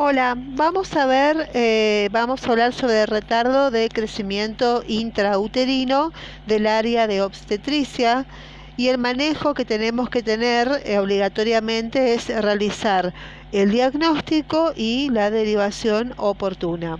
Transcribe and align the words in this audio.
Hola, 0.00 0.36
vamos 0.38 0.94
a 0.94 1.06
ver, 1.06 1.50
eh, 1.54 2.08
vamos 2.12 2.46
a 2.46 2.52
hablar 2.52 2.72
sobre 2.72 3.02
el 3.02 3.08
retardo 3.08 3.72
de 3.72 3.88
crecimiento 3.88 4.84
intrauterino 4.86 6.12
del 6.46 6.68
área 6.68 7.08
de 7.08 7.20
obstetricia 7.20 8.24
y 8.76 8.90
el 8.90 8.98
manejo 8.98 9.54
que 9.54 9.64
tenemos 9.64 10.08
que 10.08 10.22
tener 10.22 10.70
eh, 10.84 11.00
obligatoriamente 11.00 12.14
es 12.14 12.28
realizar 12.28 13.12
el 13.50 13.72
diagnóstico 13.72 14.72
y 14.76 15.10
la 15.10 15.32
derivación 15.32 16.14
oportuna. 16.16 16.98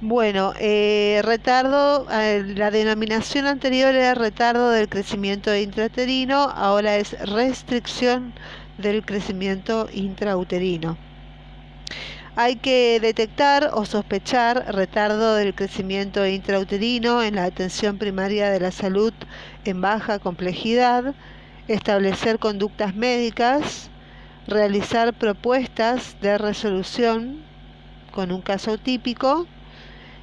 Bueno, 0.00 0.52
eh, 0.60 1.22
retardo, 1.24 2.06
la 2.08 2.70
denominación 2.70 3.46
anterior 3.46 3.96
era 3.96 4.14
retardo 4.14 4.70
del 4.70 4.88
crecimiento 4.88 5.52
intrauterino, 5.56 6.36
ahora 6.54 6.98
es 6.98 7.18
restricción 7.28 8.32
del 8.78 9.04
crecimiento 9.04 9.88
intrauterino. 9.92 11.07
Hay 12.36 12.56
que 12.56 13.00
detectar 13.00 13.70
o 13.74 13.84
sospechar 13.84 14.74
retardo 14.74 15.34
del 15.34 15.54
crecimiento 15.54 16.24
intrauterino 16.26 17.22
en 17.22 17.34
la 17.34 17.44
atención 17.44 17.98
primaria 17.98 18.50
de 18.50 18.60
la 18.60 18.70
salud 18.70 19.12
en 19.64 19.80
baja 19.80 20.18
complejidad, 20.20 21.14
establecer 21.66 22.38
conductas 22.38 22.94
médicas, 22.94 23.90
realizar 24.46 25.14
propuestas 25.14 26.16
de 26.20 26.38
resolución 26.38 27.42
con 28.12 28.30
un 28.30 28.40
caso 28.40 28.78
típico 28.78 29.46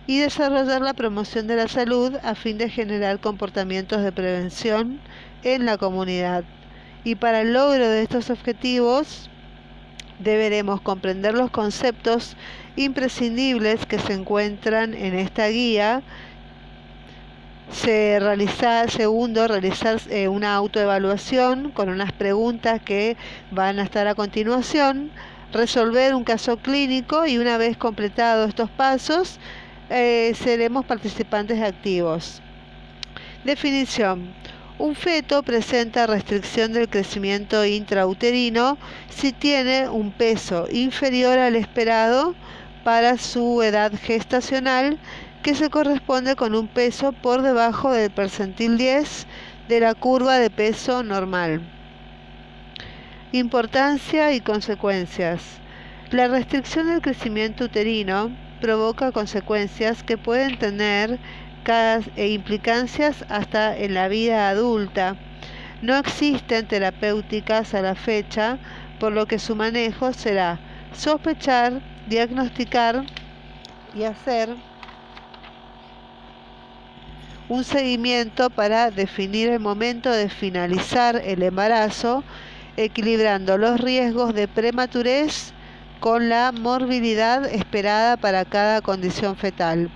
y 0.08 0.20
desarrollar 0.20 0.82
la 0.82 0.94
promoción 0.94 1.48
de 1.48 1.56
la 1.56 1.68
salud 1.68 2.16
a 2.24 2.36
fin 2.36 2.58
de 2.58 2.70
generar 2.70 3.20
comportamientos 3.20 4.04
de 4.04 4.12
prevención 4.12 5.00
en 5.44 5.66
la 5.66 5.78
comunidad. 5.78 6.44
Y 7.04 7.16
para 7.16 7.42
el 7.42 7.54
logro 7.54 7.88
de 7.88 8.02
estos 8.02 8.30
objetivos, 8.30 9.30
deberemos 10.20 10.82
comprender 10.82 11.34
los 11.34 11.52
conceptos 11.52 12.36
imprescindibles 12.76 13.86
que 13.86 14.00
se 14.00 14.14
encuentran 14.14 14.94
en 14.94 15.14
esta 15.14 15.48
guía. 15.48 16.02
Se 17.72 18.20
realiza, 18.20 18.88
segundo, 18.88 19.48
realizar 19.48 20.00
eh, 20.10 20.28
una 20.28 20.56
autoevaluación 20.56 21.72
con 21.72 21.90
unas 21.90 22.12
preguntas 22.12 22.82
que 22.82 23.18
van 23.52 23.80
a 23.80 23.84
estar 23.84 24.08
a 24.08 24.16
continuación, 24.16 25.10
resolver 25.52 26.14
un 26.14 26.24
caso 26.24 26.58
clínico 26.58 27.26
y 27.26 27.38
una 27.38 27.58
vez 27.58 27.76
completados 27.76 28.50
estos 28.50 28.70
pasos, 28.70 29.40
eh, 29.90 30.34
seremos 30.36 30.86
participantes 30.86 31.62
activos. 31.62 32.42
Definición. 33.44 34.34
Un 34.78 34.94
feto 34.94 35.42
presenta 35.42 36.06
restricción 36.06 36.74
del 36.74 36.90
crecimiento 36.90 37.64
intrauterino 37.64 38.78
si 39.10 39.32
tiene 39.32 39.88
un 39.88 40.12
peso 40.12 40.68
inferior 40.70 41.40
al 41.40 41.56
esperado 41.56 42.36
para 42.84 43.18
su 43.18 43.62
edad 43.64 43.94
gestacional, 43.98 45.00
que 45.44 45.56
se 45.56 45.70
corresponde 45.70 46.36
con 46.36 46.54
un 46.56 46.68
peso 46.68 47.14
por 47.14 47.42
debajo 47.42 47.94
del 47.94 48.12
percentil 48.12 48.78
10 48.78 49.28
de 49.70 49.80
la 49.80 49.94
curva 49.94 50.40
de 50.40 50.50
peso 50.50 51.04
normal. 51.04 51.62
Importancia 53.32 54.34
y 54.34 54.42
consecuencias. 54.42 55.42
La 56.12 56.28
restricción 56.28 56.88
del 56.88 57.02
crecimiento 57.02 57.64
uterino 57.64 58.30
provoca 58.60 59.14
consecuencias 59.14 60.04
que 60.04 60.18
pueden 60.18 60.60
tener 60.60 61.18
e 61.68 62.28
implicancias 62.28 63.26
hasta 63.28 63.76
en 63.76 63.96
la 63.96 64.08
vida 64.08 64.50
adulta. 64.50 65.16
No 65.82 65.98
existen 65.98 66.68
terapéuticas 66.68 67.74
a 67.74 67.82
la 67.82 67.96
fecha, 67.96 68.60
por 69.00 69.14
lo 69.14 69.26
que 69.26 69.40
su 69.40 69.56
manejo 69.56 70.14
será 70.14 70.60
sospechar, 70.94 71.82
diagnosticar 72.08 73.04
y 73.96 74.04
hacer 74.04 74.56
un 77.50 77.64
seguimiento 77.64 78.52
para 78.52 78.92
definir 78.92 79.50
el 79.50 79.60
momento 79.60 80.12
de 80.12 80.30
finalizar 80.30 81.16
el 81.16 81.42
embarazo, 81.42 82.24
equilibrando 82.78 83.58
los 83.58 83.80
riesgos 83.80 84.36
de 84.36 84.48
prematurez 84.48 85.52
con 86.00 86.30
la 86.30 86.52
morbilidad 86.52 87.44
esperada 87.46 88.18
para 88.18 88.46
cada 88.46 88.82
condición 88.82 89.36
fetal 89.36 89.90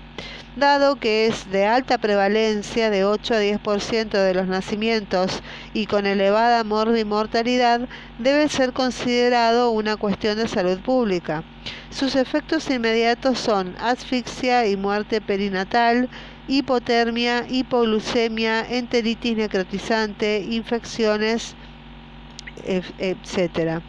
dado 0.60 0.98
que 0.98 1.26
es 1.26 1.50
de 1.52 1.66
alta 1.66 1.98
prevalencia 1.98 2.90
de 2.90 3.06
8 3.06 3.34
a 3.34 3.42
10% 3.42 4.10
de 4.10 4.34
los 4.34 4.48
nacimientos 4.48 5.42
y 5.74 5.86
con 5.86 6.06
elevada 6.06 6.64
mortalidad, 6.64 7.88
debe 8.20 8.50
ser 8.50 8.74
considerado 8.74 9.72
una 9.72 9.96
cuestión 9.96 10.38
de 10.38 10.48
salud 10.48 10.80
pública. 10.80 11.44
Sus 11.90 12.16
efectos 12.16 12.70
inmediatos 12.70 13.40
son 13.40 13.76
asfixia 13.80 14.68
y 14.68 14.78
muerte 14.78 15.22
perinatal, 15.22 16.10
hipotermia, 16.48 17.46
hipoglucemia, 17.50 18.66
enteritis 18.70 19.38
necrotizante, 19.38 20.46
infecciones, 20.50 21.56
etc. 22.66 23.82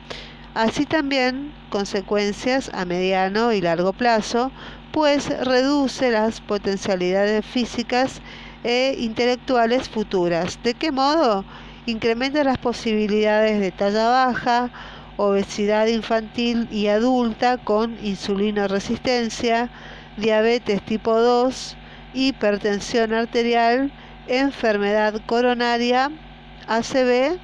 Así 0.54 0.86
también 0.86 1.52
consecuencias 1.70 2.70
a 2.74 2.84
mediano 2.84 3.52
y 3.52 3.60
largo 3.60 3.92
plazo, 3.92 4.50
pues 4.92 5.28
reduce 5.44 6.10
las 6.10 6.40
potencialidades 6.40 7.44
físicas 7.44 8.20
e 8.64 8.96
intelectuales 8.98 9.88
futuras. 9.88 10.58
¿De 10.62 10.74
qué 10.74 10.92
modo? 10.92 11.44
Incrementa 11.86 12.44
las 12.44 12.58
posibilidades 12.58 13.60
de 13.60 13.70
talla 13.70 14.08
baja, 14.08 14.70
obesidad 15.16 15.86
infantil 15.86 16.68
y 16.70 16.88
adulta 16.88 17.58
con 17.58 17.96
resistencia, 18.68 19.70
diabetes 20.16 20.82
tipo 20.82 21.18
2, 21.18 21.76
hipertensión 22.14 23.12
arterial, 23.12 23.92
enfermedad 24.26 25.20
coronaria, 25.26 26.10
ACV 26.66 27.38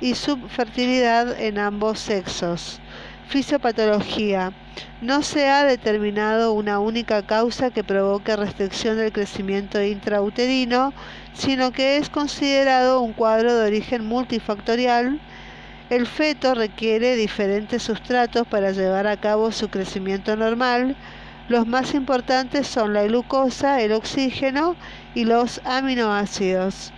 y 0.00 0.14
subfertilidad 0.14 1.38
en 1.40 1.58
ambos 1.58 2.00
sexos. 2.00 2.80
Fisiopatología. 3.30 4.52
No 5.00 5.22
se 5.22 5.48
ha 5.48 5.62
determinado 5.62 6.52
una 6.52 6.80
única 6.80 7.24
causa 7.24 7.70
que 7.70 7.84
provoque 7.84 8.34
restricción 8.34 8.96
del 8.96 9.12
crecimiento 9.12 9.80
intrauterino, 9.80 10.92
sino 11.32 11.70
que 11.70 11.96
es 11.96 12.10
considerado 12.10 13.00
un 13.00 13.12
cuadro 13.12 13.54
de 13.54 13.68
origen 13.68 14.04
multifactorial. 14.04 15.20
El 15.90 16.08
feto 16.08 16.54
requiere 16.56 17.14
diferentes 17.14 17.84
sustratos 17.84 18.48
para 18.48 18.72
llevar 18.72 19.06
a 19.06 19.16
cabo 19.16 19.52
su 19.52 19.68
crecimiento 19.68 20.34
normal. 20.34 20.96
Los 21.48 21.68
más 21.68 21.94
importantes 21.94 22.66
son 22.66 22.94
la 22.94 23.04
glucosa, 23.04 23.80
el 23.80 23.92
oxígeno 23.92 24.74
y 25.14 25.24
los 25.24 25.60
aminoácidos. 25.64 26.92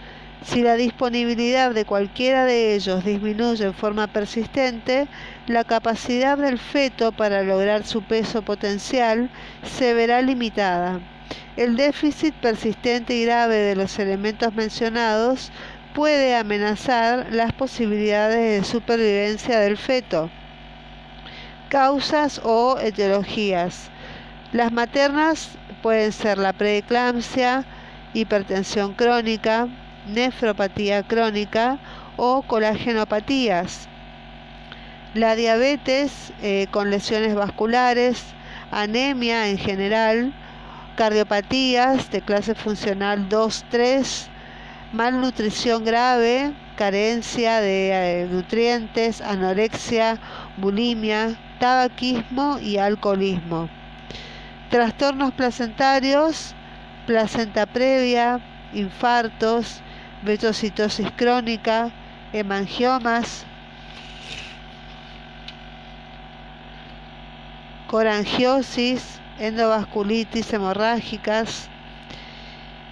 Si 0.45 0.61
la 0.61 0.75
disponibilidad 0.75 1.73
de 1.73 1.85
cualquiera 1.85 2.45
de 2.45 2.75
ellos 2.75 3.05
disminuye 3.05 3.65
en 3.65 3.75
forma 3.75 4.09
persistente, 4.09 5.07
la 5.47 5.63
capacidad 5.63 6.37
del 6.37 6.59
feto 6.59 7.13
para 7.13 7.43
lograr 7.43 7.87
su 7.87 8.03
peso 8.03 8.43
potencial 8.43 9.31
se 9.63 9.95
verá 9.95 10.21
limitada. 10.21 11.01
El 11.57 11.77
déficit 11.77 12.35
persistente 12.35 13.15
y 13.15 13.25
grave 13.25 13.57
de 13.57 13.77
los 13.77 13.99
elementos 14.01 14.53
mencionados 14.53 15.53
puede 15.95 16.35
amenazar 16.35 17.29
las 17.31 17.53
posibilidades 17.53 18.61
de 18.61 18.67
supervivencia 18.67 19.61
del 19.61 19.77
feto. 19.77 20.29
Causas 21.69 22.41
o 22.43 22.79
etiologías. 22.81 23.91
Las 24.53 24.73
maternas 24.73 25.51
pueden 25.83 26.11
ser 26.11 26.39
la 26.39 26.53
preeclampsia, 26.53 27.65
hipertensión 28.13 28.95
crónica, 28.95 29.69
nefropatía 30.07 31.03
crónica 31.03 31.79
o 32.17 32.43
colagenopatías. 32.43 33.89
La 35.15 35.35
diabetes 35.35 36.33
eh, 36.43 36.67
con 36.71 36.91
lesiones 36.91 37.35
vasculares, 37.35 38.23
anemia 38.71 39.49
en 39.49 39.59
general, 39.59 40.33
cardiopatías 40.97 42.11
de 42.11 42.23
clase 42.23 42.55
funcional 42.55 43.29
2-3, 43.29 44.29
malnutrición 44.93 45.85
grave, 45.85 46.53
carencia 46.77 47.61
de 47.61 47.91
eh, 47.93 48.29
nutrientes, 48.31 49.21
anorexia, 49.21 50.19
bulimia, 50.57 51.37
tabaquismo 51.59 52.59
y 52.59 52.79
alcoholismo. 52.79 53.69
Trastornos 54.71 55.33
placentarios, 55.33 56.55
placenta 57.07 57.67
previa, 57.67 58.41
infartos, 58.73 59.83
vetocitosis 60.23 61.11
crónica, 61.17 61.91
hemangiomas, 62.33 63.45
corangiosis, 67.89 69.21
endovasculitis 69.39 70.53
hemorrágicas 70.53 71.69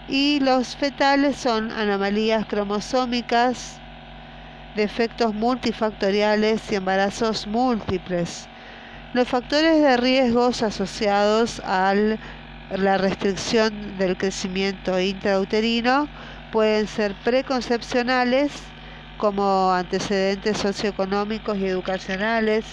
y 0.09 0.41
los 0.41 0.75
fetales 0.77 1.37
son 1.37 1.71
anomalías 1.71 2.45
cromosómicas, 2.47 3.79
defectos 4.75 5.33
multifactoriales 5.33 6.61
y 6.73 6.75
embarazos 6.75 7.47
múltiples. 7.47 8.49
Los 9.13 9.29
factores 9.29 9.81
de 9.81 9.97
riesgos 9.97 10.63
asociados 10.63 11.61
a 11.65 11.95
la 12.77 12.99
restricción 12.99 13.99
del 13.99 14.17
crecimiento 14.17 14.99
intrauterino 15.01 16.09
pueden 16.53 16.87
ser 16.87 17.15
preconcepcionales, 17.25 18.53
como 19.17 19.71
antecedentes 19.73 20.57
socioeconómicos 20.59 21.59
y 21.59 21.67
educacionales, 21.67 22.65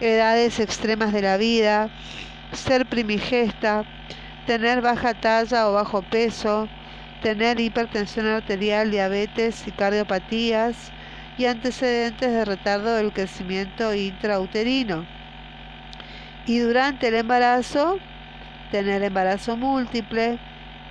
edades 0.00 0.60
extremas 0.60 1.12
de 1.12 1.22
la 1.22 1.36
vida, 1.36 1.90
ser 2.52 2.86
primigesta, 2.86 3.84
tener 4.46 4.80
baja 4.80 5.14
talla 5.14 5.68
o 5.68 5.72
bajo 5.72 6.02
peso, 6.02 6.68
tener 7.22 7.58
hipertensión 7.58 8.26
arterial, 8.26 8.90
diabetes 8.90 9.66
y 9.66 9.72
cardiopatías 9.72 10.92
y 11.36 11.46
antecedentes 11.46 12.32
de 12.32 12.44
retardo 12.44 12.94
del 12.94 13.12
crecimiento 13.12 13.92
intrauterino. 13.94 15.06
Y 16.46 16.58
durante 16.60 17.08
el 17.08 17.16
embarazo, 17.16 17.98
tener 18.70 19.02
embarazo 19.02 19.56
múltiple, 19.56 20.38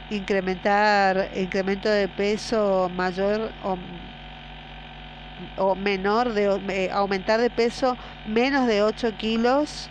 incrementar 0.09 1.29
incremento 1.35 1.89
de 1.89 2.07
peso 2.07 2.89
mayor 2.95 3.51
o, 3.63 3.77
o 5.57 5.75
menor 5.75 6.33
de 6.33 6.59
eh, 6.69 6.89
aumentar 6.91 7.39
de 7.41 7.49
peso 7.49 7.97
menos 8.25 8.67
de 8.67 8.81
8 8.81 9.17
kilos 9.17 9.89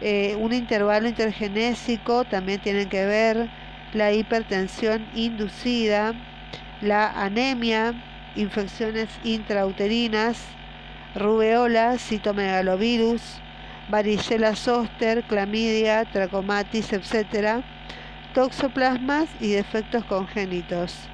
eh, 0.00 0.36
un 0.38 0.52
intervalo 0.52 1.08
intergenésico 1.08 2.24
también 2.24 2.60
tiene 2.60 2.88
que 2.88 3.06
ver 3.06 3.48
la 3.92 4.12
hipertensión 4.12 5.06
inducida 5.14 6.14
la 6.80 7.10
anemia 7.22 7.94
infecciones 8.34 9.08
intrauterinas 9.22 10.38
rubeola 11.14 11.98
citomegalovirus 11.98 13.40
varicela 13.88 14.56
zoster 14.56 15.22
clamidia 15.24 16.04
trachomatis 16.06 16.92
etc 16.92 17.62
toxoplasmas 18.32 19.28
y 19.40 19.52
defectos 19.52 20.04
congénitos. 20.04 21.08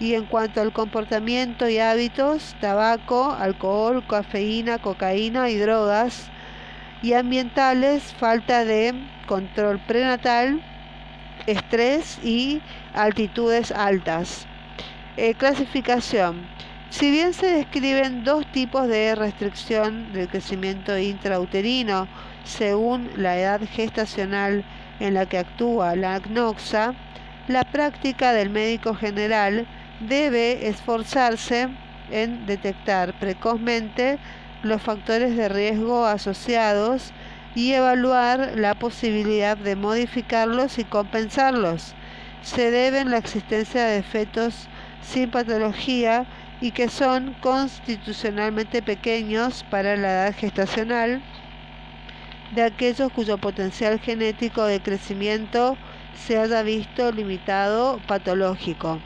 Y 0.00 0.14
en 0.14 0.26
cuanto 0.26 0.60
al 0.60 0.72
comportamiento 0.72 1.68
y 1.68 1.78
hábitos, 1.78 2.56
tabaco, 2.60 3.32
alcohol, 3.32 4.04
cafeína, 4.06 4.78
cocaína 4.78 5.50
y 5.50 5.56
drogas. 5.56 6.30
Y 7.02 7.12
ambientales, 7.12 8.14
falta 8.14 8.64
de 8.64 8.94
control 9.26 9.78
prenatal, 9.86 10.62
estrés 11.46 12.18
y 12.24 12.60
altitudes 12.94 13.70
altas. 13.72 14.46
Eh, 15.16 15.34
clasificación. 15.34 16.46
Si 16.90 17.10
bien 17.10 17.34
se 17.34 17.46
describen 17.46 18.24
dos 18.24 18.46
tipos 18.52 18.88
de 18.88 19.14
restricción 19.14 20.12
del 20.12 20.28
crecimiento 20.28 20.96
intrauterino 20.96 22.08
según 22.44 23.10
la 23.16 23.36
edad 23.38 23.60
gestacional 23.68 24.64
en 25.00 25.14
la 25.14 25.26
que 25.26 25.38
actúa 25.38 25.96
la 25.96 26.16
ACNOXA, 26.16 26.94
la 27.48 27.64
práctica 27.64 28.32
del 28.32 28.50
médico 28.50 28.94
general 28.94 29.66
debe 30.00 30.68
esforzarse 30.68 31.68
en 32.10 32.46
detectar 32.46 33.18
precozmente 33.18 34.18
los 34.62 34.80
factores 34.82 35.36
de 35.36 35.48
riesgo 35.48 36.06
asociados 36.06 37.12
y 37.54 37.72
evaluar 37.72 38.52
la 38.56 38.74
posibilidad 38.74 39.56
de 39.56 39.76
modificarlos 39.76 40.78
y 40.78 40.84
compensarlos. 40.84 41.94
Se 42.42 42.70
debe 42.70 43.00
en 43.00 43.10
la 43.10 43.18
existencia 43.18 43.84
de 43.84 44.02
fetos 44.02 44.68
sin 45.02 45.30
patología 45.30 46.26
y 46.60 46.72
que 46.72 46.88
son 46.88 47.34
constitucionalmente 47.40 48.82
pequeños 48.82 49.64
para 49.70 49.96
la 49.96 50.08
edad 50.08 50.34
gestacional 50.34 51.22
de 52.54 52.62
aquellos 52.62 53.12
cuyo 53.12 53.38
potencial 53.38 53.98
genético 53.98 54.64
de 54.64 54.80
crecimiento 54.80 55.76
se 56.14 56.38
haya 56.38 56.62
visto 56.62 57.10
limitado 57.10 57.98
patológico. 58.06 59.00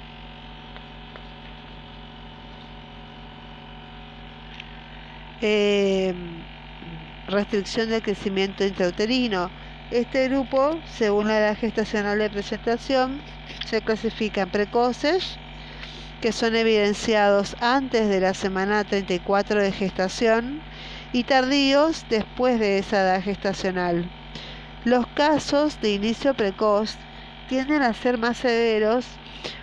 Eh, 5.40 6.14
restricción 7.28 7.90
del 7.90 8.02
crecimiento 8.02 8.64
intrauterino. 8.64 9.50
Este 9.90 10.28
grupo, 10.28 10.78
según 10.84 11.28
la 11.28 11.38
edad 11.38 11.56
gestacional 11.56 12.18
de 12.18 12.28
presentación, 12.28 13.20
se 13.66 13.80
clasifica 13.80 14.42
en 14.42 14.50
precoces, 14.50 15.38
que 16.20 16.32
son 16.32 16.56
evidenciados 16.56 17.56
antes 17.60 18.08
de 18.08 18.20
la 18.20 18.34
semana 18.34 18.84
34 18.84 19.62
de 19.62 19.72
gestación, 19.72 20.60
y 21.12 21.24
tardíos 21.24 22.04
después 22.08 22.60
de 22.60 22.78
esa 22.78 23.02
edad 23.02 23.22
gestacional. 23.22 24.08
Los 24.84 25.06
casos 25.08 25.80
de 25.80 25.92
inicio 25.92 26.34
precoz 26.34 26.96
tienden 27.48 27.82
a 27.82 27.94
ser 27.94 28.18
más 28.18 28.36
severos, 28.36 29.06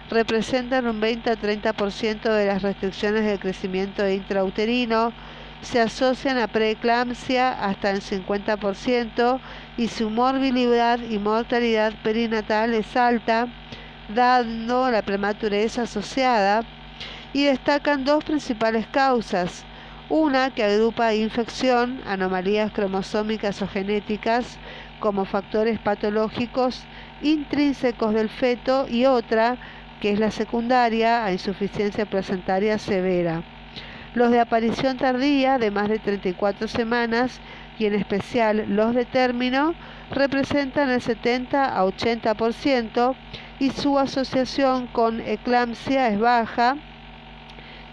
representan 0.09 0.87
un 0.87 0.99
20 0.99 1.29
a 1.29 1.35
30% 1.35 2.21
de 2.21 2.45
las 2.47 2.61
restricciones 2.61 3.25
de 3.25 3.39
crecimiento 3.39 4.07
intrauterino, 4.09 5.13
se 5.61 5.81
asocian 5.81 6.37
a 6.37 6.47
preeclampsia 6.47 7.51
hasta 7.51 7.91
el 7.91 8.01
50% 8.01 9.39
y 9.77 9.87
su 9.87 10.09
morbilidad 10.09 10.99
y 10.99 11.17
mortalidad 11.17 11.93
perinatal 12.03 12.73
es 12.73 12.95
alta, 12.95 13.47
dando 14.13 14.91
la 14.91 15.01
prematurez 15.01 15.79
asociada, 15.79 16.61
y 17.33 17.45
destacan 17.45 18.05
dos 18.05 18.23
principales 18.23 18.85
causas, 18.87 19.65
una 20.09 20.51
que 20.51 20.63
agrupa 20.63 21.13
infección, 21.13 22.01
anomalías 22.05 22.71
cromosómicas 22.71 23.61
o 23.61 23.67
genéticas 23.67 24.57
como 24.99 25.25
factores 25.25 25.79
patológicos 25.79 26.83
intrínsecos 27.21 28.13
del 28.13 28.29
feto 28.29 28.87
y 28.87 29.05
otra 29.05 29.57
que 30.01 30.11
es 30.11 30.19
la 30.19 30.31
secundaria 30.31 31.25
a 31.25 31.31
insuficiencia 31.31 32.05
placentaria 32.05 32.77
severa. 32.77 33.43
Los 34.13 34.31
de 34.31 34.39
aparición 34.39 34.97
tardía 34.97 35.57
de 35.57 35.71
más 35.71 35.89
de 35.89 35.99
34 35.99 36.67
semanas 36.67 37.39
y 37.77 37.85
en 37.85 37.95
especial 37.95 38.65
los 38.69 38.95
de 38.95 39.05
término 39.05 39.73
representan 40.11 40.89
el 40.89 41.01
70 41.01 41.77
a 41.77 41.83
80% 41.83 43.15
y 43.59 43.71
su 43.71 43.97
asociación 43.99 44.87
con 44.87 45.19
eclampsia 45.21 46.09
es 46.09 46.19
baja 46.19 46.77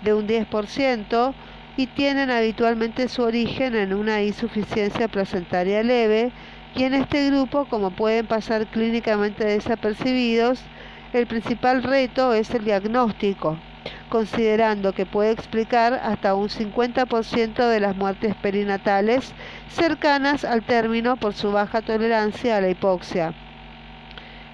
de 0.04 0.14
un 0.14 0.26
10%, 0.26 1.34
y 1.76 1.86
tienen 1.86 2.30
habitualmente 2.30 3.08
su 3.08 3.22
origen 3.22 3.74
en 3.74 3.94
una 3.94 4.22
insuficiencia 4.22 5.08
placentaria 5.08 5.82
leve 5.82 6.32
y 6.74 6.84
en 6.84 6.94
este 6.94 7.26
grupo, 7.26 7.66
como 7.66 7.90
pueden 7.90 8.26
pasar 8.26 8.66
clínicamente 8.66 9.44
desapercibidos, 9.44 10.60
el 11.12 11.26
principal 11.26 11.82
reto 11.82 12.32
es 12.32 12.50
el 12.50 12.64
diagnóstico, 12.64 13.58
considerando 14.08 14.94
que 14.94 15.04
puede 15.04 15.32
explicar 15.32 16.00
hasta 16.02 16.34
un 16.34 16.48
50% 16.48 17.68
de 17.68 17.80
las 17.80 17.94
muertes 17.94 18.34
perinatales 18.36 19.32
cercanas 19.68 20.44
al 20.44 20.62
término 20.62 21.16
por 21.16 21.34
su 21.34 21.52
baja 21.52 21.82
tolerancia 21.82 22.56
a 22.56 22.60
la 22.62 22.70
hipoxia. 22.70 23.34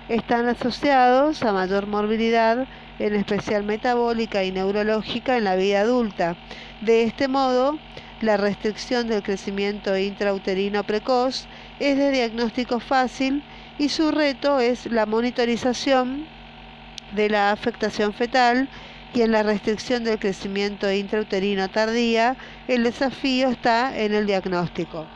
Están 0.09 0.49
asociados 0.49 1.42
a 1.45 1.52
mayor 1.52 1.87
morbilidad, 1.87 2.66
en 2.99 3.14
especial 3.14 3.62
metabólica 3.62 4.42
y 4.42 4.50
neurológica 4.50 5.37
en 5.37 5.45
la 5.45 5.54
vida 5.54 5.83
adulta, 5.83 6.37
de 6.80 7.04
este 7.04 7.28
modo, 7.28 7.78
la 8.20 8.37
restricción 8.37 9.08
del 9.08 9.23
crecimiento 9.23 9.97
intrauterino 9.97 10.85
precoz 10.85 11.47
es 11.78 11.97
de 11.97 12.11
diagnóstico 12.11 12.80
fácil 12.80 13.42
y 13.78 13.88
su 13.88 14.11
reto 14.11 14.61
es 14.61 14.87
la 14.87 15.06
monitorización 15.06 16.26
de 17.14 17.30
la 17.30 17.52
afectación 17.52 18.12
fetal 18.12 18.68
y 19.14 19.23
en 19.23 19.32
la 19.32 19.42
restricción 19.42 20.04
del 20.04 20.18
crecimiento 20.18 20.90
intrauterino 20.92 21.68
tardía, 21.68 22.37
el 22.66 22.85
desafío 22.85 23.49
está 23.49 23.97
en 23.99 24.14
el 24.14 24.26
diagnóstico. 24.26 25.06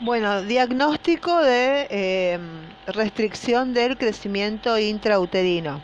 Bueno, 0.00 0.42
diagnóstico 0.42 1.42
de 1.42 1.86
eh, 1.90 2.38
restricción 2.86 3.74
del 3.74 3.98
crecimiento 3.98 4.78
intrauterino. 4.78 5.80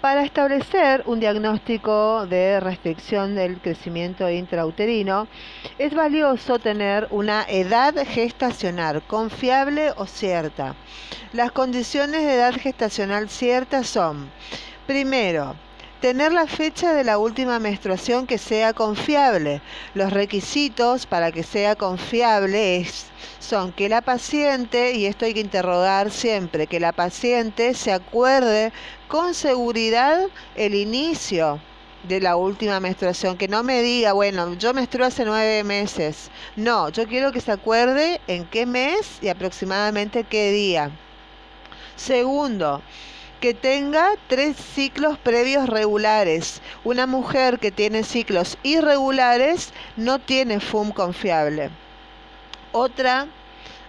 Para 0.00 0.24
establecer 0.24 1.02
un 1.04 1.20
diagnóstico 1.20 2.26
de 2.26 2.58
restricción 2.58 3.34
del 3.34 3.60
crecimiento 3.60 4.30
intrauterino, 4.30 5.28
es 5.78 5.94
valioso 5.94 6.58
tener 6.58 7.06
una 7.10 7.44
edad 7.46 7.94
gestacional 8.06 9.02
confiable 9.02 9.92
o 9.98 10.06
cierta. 10.06 10.74
Las 11.34 11.52
condiciones 11.52 12.24
de 12.24 12.34
edad 12.34 12.54
gestacional 12.54 13.28
cierta 13.28 13.84
son, 13.84 14.30
primero, 14.86 15.54
tener 16.00 16.32
la 16.32 16.46
fecha 16.46 16.94
de 16.94 17.04
la 17.04 17.18
última 17.18 17.58
menstruación 17.58 18.26
que 18.26 18.38
sea 18.38 18.72
confiable. 18.72 19.60
Los 19.92 20.14
requisitos 20.14 21.04
para 21.04 21.30
que 21.30 21.42
sea 21.42 21.76
confiable 21.76 22.86
son 23.38 23.70
que 23.72 23.90
la 23.90 24.00
paciente, 24.00 24.92
y 24.94 25.04
esto 25.04 25.26
hay 25.26 25.34
que 25.34 25.40
interrogar 25.40 26.10
siempre, 26.10 26.66
que 26.66 26.80
la 26.80 26.92
paciente 26.92 27.74
se 27.74 27.92
acuerde 27.92 28.72
con 29.10 29.34
seguridad 29.34 30.28
el 30.54 30.72
inicio 30.72 31.60
de 32.04 32.20
la 32.20 32.36
última 32.36 32.78
menstruación, 32.78 33.36
que 33.36 33.48
no 33.48 33.64
me 33.64 33.82
diga, 33.82 34.12
bueno, 34.12 34.54
yo 34.54 34.72
menstruo 34.72 35.04
hace 35.04 35.24
nueve 35.24 35.64
meses. 35.64 36.30
No, 36.54 36.90
yo 36.90 37.08
quiero 37.08 37.32
que 37.32 37.40
se 37.40 37.50
acuerde 37.50 38.20
en 38.28 38.46
qué 38.46 38.66
mes 38.66 39.18
y 39.20 39.26
aproximadamente 39.26 40.22
qué 40.22 40.52
día. 40.52 40.92
Segundo, 41.96 42.82
que 43.40 43.52
tenga 43.52 44.10
tres 44.28 44.56
ciclos 44.56 45.18
previos 45.18 45.68
regulares. 45.68 46.62
Una 46.84 47.08
mujer 47.08 47.58
que 47.58 47.72
tiene 47.72 48.04
ciclos 48.04 48.58
irregulares 48.62 49.72
no 49.96 50.20
tiene 50.20 50.60
FUM 50.60 50.92
confiable. 50.92 51.70
Otra, 52.70 53.26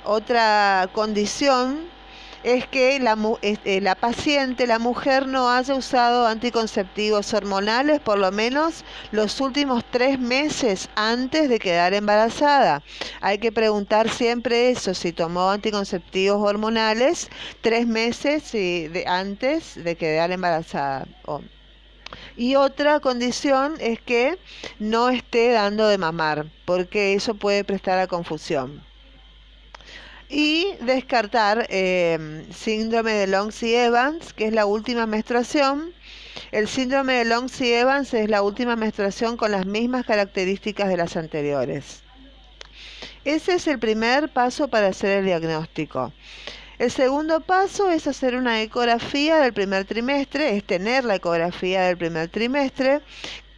otra 0.03 0.89
condición 0.93 1.91
es 2.43 2.67
que 2.67 2.99
la, 2.99 3.17
eh, 3.41 3.81
la, 3.81 3.95
paciente, 3.95 4.67
la 4.67 4.79
mujer, 4.79 5.27
no 5.27 5.49
haya 5.49 5.75
usado 5.75 6.27
anticonceptivos 6.27 7.33
hormonales 7.33 7.99
por 7.99 8.17
lo 8.17 8.31
menos 8.31 8.83
los 9.11 9.39
últimos 9.41 9.83
tres 9.89 10.19
meses 10.19 10.89
antes 10.95 11.49
de 11.49 11.59
quedar 11.59 11.93
embarazada. 11.93 12.83
Hay 13.21 13.37
que 13.37 13.51
preguntar 13.51 14.09
siempre 14.09 14.69
eso, 14.71 14.93
si 14.93 15.11
tomó 15.11 15.49
anticonceptivos 15.51 16.41
hormonales 16.41 17.29
tres 17.61 17.87
meses 17.87 18.51
antes 19.05 19.81
de 19.83 19.95
quedar 19.95 20.31
embarazada. 20.31 21.07
Y 22.35 22.55
otra 22.55 22.99
condición 22.99 23.75
es 23.79 23.99
que 24.01 24.37
no 24.79 25.09
esté 25.09 25.51
dando 25.51 25.87
de 25.87 25.97
mamar, 25.97 26.47
porque 26.65 27.13
eso 27.13 27.35
puede 27.35 27.63
prestar 27.63 27.99
a 27.99 28.07
confusión 28.07 28.90
y 30.31 30.73
descartar 30.79 31.67
eh, 31.69 32.45
síndrome 32.55 33.11
de 33.11 33.27
Long-Evans, 33.27 34.31
que 34.33 34.47
es 34.47 34.53
la 34.53 34.65
última 34.65 35.05
menstruación. 35.05 35.93
El 36.53 36.69
síndrome 36.69 37.15
de 37.15 37.25
Long-Evans 37.25 38.13
es 38.13 38.29
la 38.29 38.41
última 38.41 38.77
menstruación 38.77 39.35
con 39.35 39.51
las 39.51 39.65
mismas 39.65 40.05
características 40.05 40.87
de 40.87 40.95
las 40.95 41.17
anteriores. 41.17 42.03
Ese 43.25 43.55
es 43.55 43.67
el 43.67 43.77
primer 43.77 44.31
paso 44.31 44.69
para 44.69 44.87
hacer 44.87 45.19
el 45.19 45.25
diagnóstico. 45.25 46.13
El 46.79 46.89
segundo 46.89 47.41
paso 47.41 47.91
es 47.91 48.07
hacer 48.07 48.35
una 48.35 48.61
ecografía 48.61 49.37
del 49.37 49.53
primer 49.53 49.85
trimestre, 49.85 50.55
es 50.55 50.63
tener 50.63 51.03
la 51.03 51.15
ecografía 51.15 51.81
del 51.81 51.97
primer 51.97 52.29
trimestre, 52.29 53.01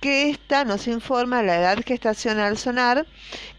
que 0.04 0.30
esta 0.30 0.66
nos 0.66 0.88
informa 0.88 1.44
la 1.44 1.56
edad 1.56 1.78
gestacional 1.82 2.58
sonar, 2.58 3.06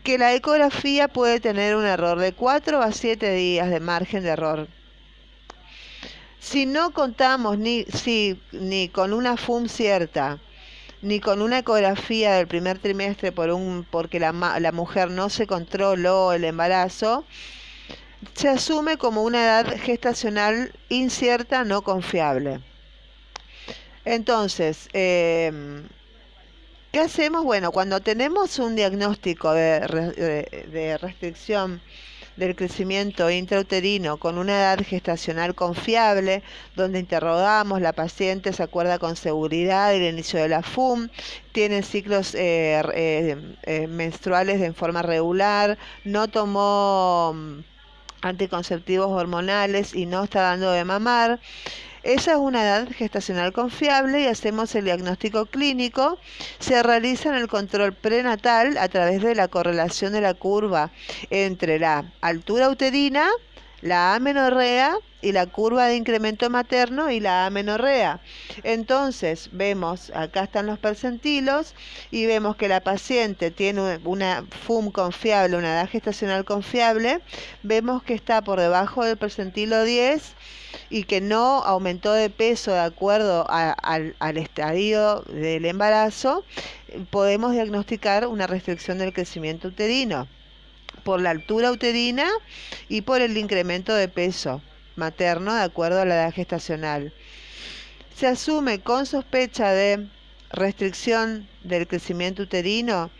que 0.03 0.19
la 0.19 0.35
ecografía 0.35 1.09
puede 1.09 1.41
tener 1.41 1.75
un 1.75 1.87
error 1.87 2.19
de 2.19 2.35
4 2.35 2.83
a 2.83 2.93
7 2.93 3.33
días 3.33 3.71
de 3.71 3.81
margen 3.81 4.23
de 4.23 4.29
error. 4.29 4.69
Si 6.41 6.67
no 6.67 6.93
contamos 6.93 7.57
ni, 7.57 7.87
ni 8.53 8.91
con 8.91 9.15
una 9.15 9.39
FUM 9.39 9.69
cierta, 9.69 10.39
ni 11.01 11.19
con 11.19 11.41
una 11.41 11.61
ecografía 11.61 12.35
del 12.35 12.47
primer 12.47 12.79
trimestre 12.79 13.33
por 13.33 13.49
un, 13.49 13.87
porque 13.91 14.21
la, 14.21 14.33
la 14.61 14.73
mujer 14.73 15.11
no 15.11 15.31
se 15.31 15.47
controló 15.47 16.35
el 16.35 16.45
embarazo, 16.45 17.25
se 18.35 18.51
asume 18.51 18.99
como 18.99 19.23
una 19.23 19.45
edad 19.45 19.79
gestacional 19.81 20.75
incierta, 20.91 21.65
no 21.65 21.81
confiable. 21.81 22.61
Entonces, 24.05 24.91
eh, 24.93 25.51
¿Qué 26.95 27.01
hacemos? 27.01 27.43
Bueno, 27.43 27.73
cuando 27.73 27.99
tenemos 27.99 28.61
un 28.61 28.77
diagnóstico 28.77 29.53
de, 29.53 30.97
restricción 31.01 31.81
del 32.37 32.55
crecimiento 32.55 33.29
intrauterino 33.33 34.17
con 34.19 34.39
una 34.39 34.53
edad 34.53 34.79
gestacional 34.79 35.57
confiable, 35.57 36.45
donde 36.77 37.01
interrogamos, 37.01 37.81
la 37.81 37.93
paciente 37.93 38.53
se 38.53 38.63
acuerda 38.63 39.01
con 39.01 39.17
seguridad 39.17 39.91
del 39.91 40.05
inicio 40.05 40.39
de 40.39 40.49
la 40.49 40.63
FUM, 40.63 41.09
tiene 41.51 41.83
ciclos 41.83 42.33
eh, 42.37 42.81
eh, 43.65 43.87
menstruales 43.89 44.63
en 44.63 44.77
forma 44.77 45.03
regular, 45.03 45.77
no 46.05 46.29
tomó 46.29 47.33
mm, 47.35 47.59
anticonceptivos 48.23 49.09
hormonales 49.09 49.97
y 49.97 50.07
no 50.07 50.23
está 50.23 50.43
dando 50.43 50.71
de 50.71 50.85
mamar. 50.85 51.41
Esa 52.05 52.33
es 52.33 52.37
una 52.37 52.63
edad 52.63 52.89
gestacional 52.91 53.55
confiable 53.55 54.21
y 54.21 54.27
hacemos 54.27 54.75
el 54.75 54.85
diagnóstico 54.85 55.47
clínico. 55.47 56.19
Se 56.59 56.83
realiza 56.83 57.31
en 57.31 57.37
el 57.37 57.49
control 57.49 57.95
prenatal 57.95 58.77
a 58.77 58.89
través 58.89 59.23
de 59.23 59.35
la 59.35 59.49
correlación 59.49 60.13
de 60.13 60.21
la 60.21 60.35
curva 60.35 60.91
entre 61.31 61.79
la 61.79 62.13
altura 62.21 62.69
uterina, 62.69 63.31
la 63.81 64.15
amenorrea 64.17 64.99
y 65.23 65.33
la 65.33 65.47
curva 65.47 65.87
de 65.87 65.97
incremento 65.97 66.51
materno 66.51 67.11
y 67.11 67.21
la 67.21 67.47
amenorrea. 67.47 68.21
Entonces, 68.65 69.49
vemos, 69.53 70.13
acá 70.15 70.45
están 70.45 70.67
los 70.67 70.79
percentilos 70.79 71.75
y 72.11 72.27
vemos 72.27 72.57
que 72.57 72.69
la 72.69 72.81
paciente 72.81 73.51
tiene 73.51 73.99
una 74.05 74.45
FUM 74.67 74.91
confiable, 74.91 75.57
una 75.57 75.73
edad 75.73 75.89
gestacional 75.89 76.45
confiable. 76.45 77.23
Vemos 77.63 78.03
que 78.03 78.13
está 78.13 78.43
por 78.43 78.61
debajo 78.61 79.05
del 79.05 79.17
percentilo 79.17 79.85
10 79.85 80.35
y 80.91 81.05
que 81.05 81.21
no 81.21 81.63
aumentó 81.65 82.13
de 82.13 82.31
peso 82.31 82.73
de 82.73 82.81
acuerdo 82.81 83.47
al, 83.49 84.15
al 84.19 84.37
estadio 84.37 85.23
del 85.23 85.65
embarazo, 85.65 86.45
podemos 87.11 87.53
diagnosticar 87.53 88.27
una 88.27 88.47
restricción 88.47 88.99
del 88.99 89.13
crecimiento 89.13 89.69
uterino 89.69 90.29
por 91.03 91.21
la 91.21 91.31
altura 91.31 91.71
uterina 91.71 92.29
y 92.89 93.03
por 93.03 93.21
el 93.21 93.37
incremento 93.37 93.95
de 93.95 94.09
peso 94.09 94.63
materno 94.97 95.55
de 95.55 95.63
acuerdo 95.63 96.01
a 96.01 96.05
la 96.05 96.15
edad 96.15 96.33
gestacional. 96.33 97.13
Se 98.15 98.27
asume 98.27 98.81
con 98.81 99.07
sospecha 99.07 99.73
de 99.73 100.09
restricción 100.51 101.49
del 101.65 101.89
crecimiento 101.89 102.43
uterino 102.43 103.11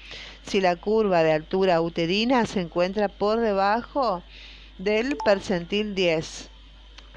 si 0.47 0.61
la 0.61 0.77
curva 0.77 1.23
de 1.23 1.33
altura 1.33 1.81
uterina 1.81 2.47
se 2.47 2.61
encuentra 2.61 3.09
por 3.09 3.41
debajo 3.41 4.23
del 4.79 5.17
percentil 5.25 5.95
10 5.95 6.51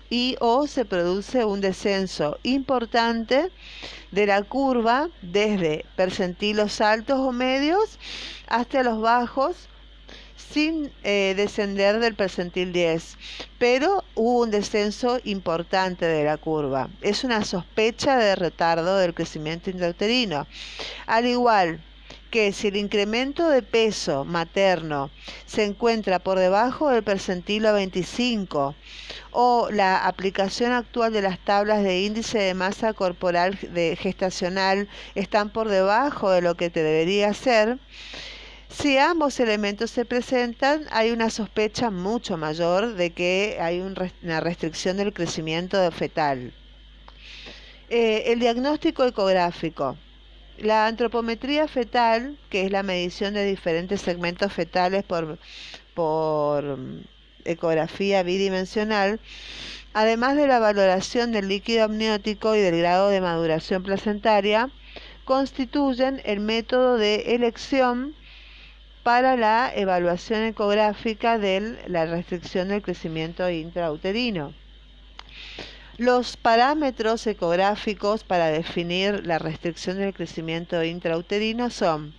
y 0.10 0.36
o 0.40 0.68
se 0.68 0.86
produce 0.86 1.46
un 1.46 1.62
descenso 1.62 2.38
importante 2.44 3.52
de 4.12 4.26
la 4.26 4.44
curva 4.44 5.10
desde 5.22 5.86
percentilos 5.96 6.82
altos 6.82 7.20
o 7.20 7.32
medios 7.32 8.00
hasta 8.48 8.84
los 8.84 9.02
bajos 9.02 9.68
sin 10.38 10.92
eh, 11.04 11.34
descender 11.36 12.00
del 12.00 12.16
percentil 12.16 12.72
10, 12.72 13.18
pero 13.60 14.04
hubo 14.16 14.44
un 14.44 14.52
descenso 14.52 15.20
importante 15.26 16.06
de 16.06 16.24
la 16.24 16.38
curva. 16.38 16.90
Es 17.02 17.24
una 17.24 17.44
sospecha 17.44 18.18
de 18.18 18.36
retardo 18.36 18.98
del 18.98 19.14
crecimiento 19.14 19.70
intrauterino. 19.70 20.48
Al 21.06 21.26
igual 21.26 21.82
que 22.38 22.53
si 22.53 22.67
el 22.67 22.75
incremento 22.75 23.50
de 23.50 23.63
peso 23.63 24.24
materno 24.24 25.10
se 25.48 25.63
encuentra 25.63 26.20
por 26.20 26.38
debajo 26.38 26.91
del 26.91 27.01
percentilo 27.01 27.74
25 27.74 28.75
o 29.32 29.70
la 29.72 30.06
aplicación 30.06 30.72
actual 30.72 31.13
de 31.13 31.24
las 31.24 31.39
tablas 31.39 31.82
de 31.82 32.01
índice 32.01 32.38
de 32.38 32.53
masa 32.53 32.94
corporal 32.94 33.58
de 33.74 33.96
gestacional 33.96 34.88
están 35.15 35.50
por 35.50 35.67
debajo 35.67 36.29
de 36.29 36.44
lo 36.44 36.53
que 36.53 36.70
te 36.70 36.84
debería 36.84 37.34
ser, 37.34 37.79
si 38.70 39.00
ambos 39.00 39.39
elementos 39.39 39.89
se 39.89 40.06
presentan, 40.06 40.86
hay 40.91 41.10
una 41.10 41.32
sospecha 41.32 41.89
mucho 41.89 42.38
mayor 42.38 42.94
de 42.94 43.13
que 43.13 43.58
hay 43.60 43.79
una 43.79 44.41
restricción 44.41 44.98
del 44.98 45.12
crecimiento 45.12 45.91
fetal. 45.91 46.53
Eh, 47.89 48.25
el 48.27 48.39
diagnóstico 48.39 49.06
ecográfico. 49.06 49.98
La 50.58 50.88
antropometría 50.88 51.68
fetal, 51.68 52.36
que 52.50 52.66
es 52.66 52.72
la 52.72 52.82
medición 52.82 53.36
de 53.36 53.46
diferentes 53.46 54.02
segmentos 54.02 54.52
fetales 54.52 55.04
por, 55.04 55.38
mm, 56.78 57.02
ecografía 57.46 58.24
bidimensional, 58.24 59.20
además 59.94 60.36
de 60.36 60.48
la 60.48 60.58
valoración 60.58 61.32
del 61.32 61.48
líquido 61.48 61.84
amniótico 61.86 62.56
y 62.56 62.60
del 62.60 62.78
grado 62.80 63.10
de 63.10 63.22
maduración 63.22 63.84
placentaria, 63.84 64.72
constituyen 65.26 66.22
el 66.26 66.40
método 66.40 66.98
de 66.98 67.36
elección 67.36 68.16
para 69.04 69.38
la 69.38 69.72
evaluación 69.76 70.42
ecográfica 70.44 71.38
de 71.38 71.78
la 71.88 72.08
restricción 72.08 72.70
del 72.70 72.82
crecimiento 72.82 73.48
intrauterino. 73.48 74.54
Los 75.98 76.38
parámetros 76.38 77.25
ecográficos 77.25 78.24
para 78.24 78.50
definir 78.50 79.25
la 79.25 79.39
restricción 79.39 79.98
del 79.98 80.13
crecimiento 80.13 80.84
intrauterino 80.84 81.72
son 81.72 82.13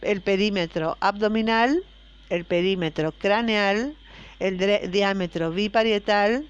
el 0.00 0.22
perímetro 0.22 0.96
abdominal, 1.00 1.84
el 2.30 2.46
perímetro 2.46 3.12
craneal, 3.12 3.94
el 4.38 4.90
diámetro 4.90 5.50
biparietal, 5.50 6.48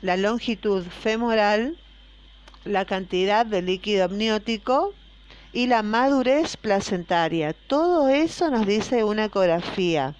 la 0.00 0.16
longitud 0.16 0.84
femoral, 0.84 1.76
la 2.64 2.84
cantidad 2.84 3.44
de 3.44 3.62
líquido 3.62 4.04
amniótico, 4.04 4.94
y 5.52 5.66
la 5.66 5.82
madurez 5.82 6.56
placentaria. 6.56 7.52
Todo 7.66 8.08
eso 8.08 8.50
nos 8.50 8.66
dice 8.66 9.02
una 9.04 9.24
ecografía. 9.24 10.14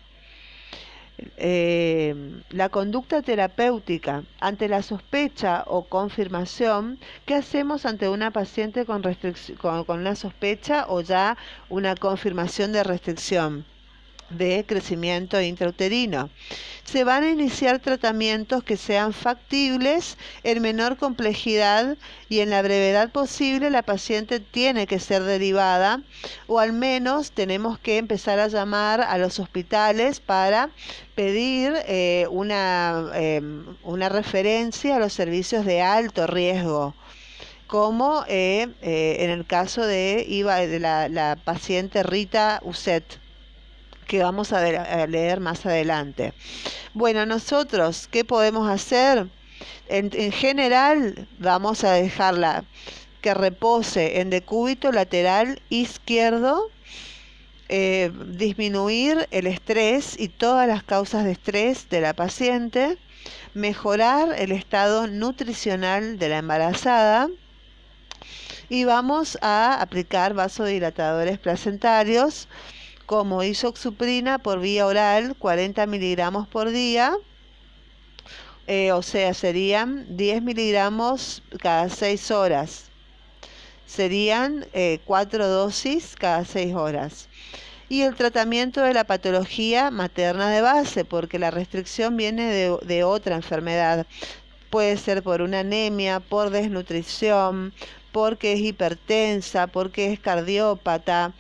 Eh, 1.37 2.43
la 2.50 2.69
conducta 2.69 3.23
terapéutica 3.23 4.25
ante 4.41 4.69
la 4.69 4.83
sospecha 4.83 5.65
o 5.67 5.85
confirmación, 5.85 6.99
¿qué 7.27 7.35
hacemos 7.35 7.87
ante 7.87 8.09
una 8.09 8.31
paciente 8.31 8.85
con, 8.85 9.03
con, 9.61 9.85
con 9.85 10.00
una 10.00 10.15
sospecha 10.15 10.87
o 10.89 11.00
ya 11.00 11.37
una 11.69 11.95
confirmación 11.95 12.73
de 12.73 12.85
restricción? 12.85 13.65
De 14.31 14.65
crecimiento 14.67 15.41
intrauterino. 15.41 16.31
Se 16.85 17.05
van 17.05 17.23
a 17.23 17.31
iniciar 17.31 17.79
tratamientos 17.79 18.65
que 18.65 18.77
sean 18.77 19.13
factibles 19.13 20.17
en 20.43 20.63
menor 20.63 20.97
complejidad 20.97 21.97
y 22.29 22.41
en 22.41 22.51
la 22.51 22.63
brevedad 22.63 23.11
posible 23.11 23.71
la 23.71 23.83
paciente 23.83 24.41
tiene 24.41 24.87
que 24.87 24.99
ser 24.99 25.23
derivada 25.23 26.03
o 26.49 26.59
al 26.59 26.73
menos 26.73 27.33
tenemos 27.33 27.79
que 27.79 27.99
empezar 27.99 28.41
a 28.41 28.49
llamar 28.49 29.03
a 29.03 29.19
los 29.19 29.39
hospitales 29.39 30.19
para 30.19 30.71
pedir 31.15 31.75
eh, 31.87 32.27
una, 32.31 33.11
em, 33.15 33.65
una 33.85 34.09
referencia 34.09 34.97
a 34.97 34.99
los 34.99 35.13
servicios 35.13 35.65
de 35.65 35.83
alto 35.83 36.27
riesgo 36.27 36.95
como 37.71 38.25
eh, 38.27 38.67
eh, 38.83 39.19
en 39.21 39.31
el 39.31 39.47
caso 39.47 39.87
de, 39.87 40.27
de 40.27 40.81
la, 40.81 41.09
la 41.09 41.37
paciente 41.37 42.03
Rita 42.03 42.61
Uset 42.65 43.20
que 44.11 44.25
vamos 44.25 44.52
a, 44.52 45.07
leer 45.07 45.38
más 45.38 45.64
adelante. 45.64 46.33
Bueno, 46.95 47.26
nosotros, 47.26 48.09
¿qué 48.11 48.25
podemos 48.25 48.69
hacer? 48.69 49.29
En, 49.87 50.33
general, 50.33 51.29
vamos 51.38 51.85
a 51.85 51.93
dejarla 51.93 52.64
que 53.21 53.35
repose 53.35 54.21
en 54.21 54.31
decúbito 54.31 54.90
lateral 54.90 55.62
izquierdo, 55.69 56.73
eh, 57.69 58.11
disminuir 58.31 59.29
el 59.31 59.47
estrés 59.47 60.19
y 60.19 60.26
todas 60.26 60.67
las 60.67 60.83
causas 60.83 61.25
de 61.25 61.31
estrés 61.31 61.88
de 61.88 62.00
la 62.00 62.12
paciente, 62.12 62.99
mejorar 63.55 64.35
el 64.37 64.50
estado 64.50 65.07
nutricional 65.07 66.19
de 66.19 66.31
la 66.31 66.38
embarazada 66.38 67.29
y 68.69 68.83
vamos 68.83 69.38
a 69.40 69.81
aplicar 69.81 70.35
vasodilatadores 70.35 71.38
placentarios 71.38 72.49
como 73.11 73.43
isoxuprina 73.43 74.38
por 74.38 74.61
vía 74.61 74.87
oral, 74.87 75.35
40 75.37 75.85
miligramos 75.87 76.47
por 76.47 76.71
día, 76.71 77.12
eh, 78.69 78.93
o 78.93 79.02
sea, 79.02 79.35
serían 79.35 80.17
10 80.17 80.43
miligramos 80.43 81.43
cada 81.61 81.88
6 81.88 82.31
horas. 82.31 82.85
Serían 83.85 84.64
eh, 84.75 85.00
4 85.07 85.49
dosis 85.49 86.14
cada 86.17 86.45
6 86.45 86.73
horas. 86.76 87.29
Y 87.88 88.02
el 88.02 88.14
tratamiento 88.14 88.81
de 88.81 88.95
la 88.95 89.02
patología 89.02 89.90
materna 89.90 90.49
de 90.49 90.61
base, 90.61 91.05
porque 91.05 91.40
la 91.40 91.50
restricción 91.50 92.17
viene 92.17 92.45
de, 92.45 92.79
de 92.83 93.02
otra 93.02 93.35
enfermedad. 93.35 94.07
Puede 94.71 94.97
ser 94.97 95.25
por 95.25 95.43
una 95.43 95.59
anemia, 95.59 96.21
por 96.21 96.50
desnutrición, 96.50 97.75
porque 98.12 98.52
es 98.52 98.61
hipertensa, 98.61 99.67
porque 99.67 100.12
es 100.12 100.21
cardiópata, 100.21 101.35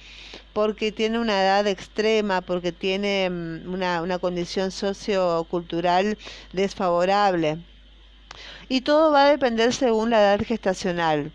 porque 0.52 0.92
tiene 0.92 1.18
una 1.18 1.42
edad 1.42 1.66
extrema, 1.66 2.40
porque 2.40 2.72
tiene 2.72 3.28
mm, 3.30 3.72
una, 3.72 4.02
una 4.02 4.18
condición 4.18 4.70
sociocultural 4.70 6.18
desfavorable. 6.52 7.58
Y 8.68 8.82
todo 8.82 9.10
va 9.12 9.26
a 9.26 9.30
depender 9.30 9.72
según 9.72 10.10
la 10.10 10.20
edad 10.20 10.40
gestacional. 10.46 11.32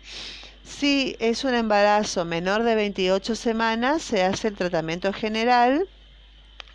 Si 0.64 1.16
es 1.20 1.44
un 1.44 1.54
embarazo 1.54 2.24
menor 2.24 2.62
de 2.62 2.74
28 2.74 3.36
semanas, 3.36 4.02
se 4.02 4.22
hace 4.24 4.48
el 4.48 4.56
tratamiento 4.56 5.12
general 5.12 5.88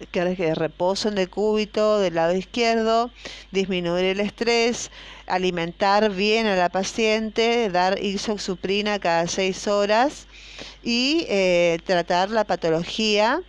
que 0.10 0.50
es 0.50 0.58
reposo 0.58 1.10
en 1.10 1.16
decúbito 1.16 2.00
del 2.00 2.16
lado 2.16 2.36
izquierdo, 2.36 3.12
disminuir 3.52 4.06
el 4.06 4.20
estrés, 4.20 4.90
alimentar 5.28 6.10
bien 6.12 6.48
a 6.48 6.56
la 6.56 6.70
paciente, 6.70 7.70
dar 7.70 8.02
isoxuprina 8.04 9.00
cada 9.00 9.28
seis 9.28 9.68
horas 9.68 10.28
y 10.84 11.26
eh, 11.30 11.80
tratar 11.86 12.30
la 12.30 12.44
patología. 12.44 13.42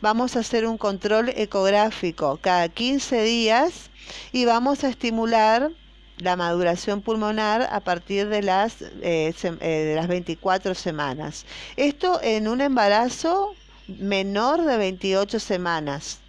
Vamos 0.00 0.36
a 0.36 0.40
hacer 0.40 0.66
un 0.66 0.78
control 0.78 1.30
ecográfico 1.30 2.38
cada 2.40 2.68
15 2.68 3.22
días 3.22 3.90
y 4.32 4.44
vamos 4.44 4.84
a 4.84 4.88
estimular 4.88 5.70
la 6.18 6.36
maduración 6.36 7.02
pulmonar 7.02 7.68
a 7.70 7.80
partir 7.80 8.28
de 8.28 8.42
las, 8.42 8.82
eh, 8.82 9.34
eh, 9.42 9.66
de 9.66 9.94
las 9.94 10.08
24 10.08 10.74
semanas. 10.74 11.44
Esto 11.76 12.20
en 12.22 12.48
un 12.48 12.60
embarazo 12.60 13.54
menor 13.86 14.64
de 14.64 14.76
28 14.76 15.38
semanas. 15.40 16.20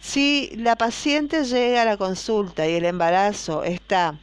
Si 0.00 0.50
la 0.56 0.76
paciente 0.76 1.44
llega 1.44 1.82
a 1.82 1.84
la 1.84 1.96
consulta 1.96 2.66
y 2.66 2.74
el 2.74 2.84
embarazo 2.84 3.62
está 3.62 4.18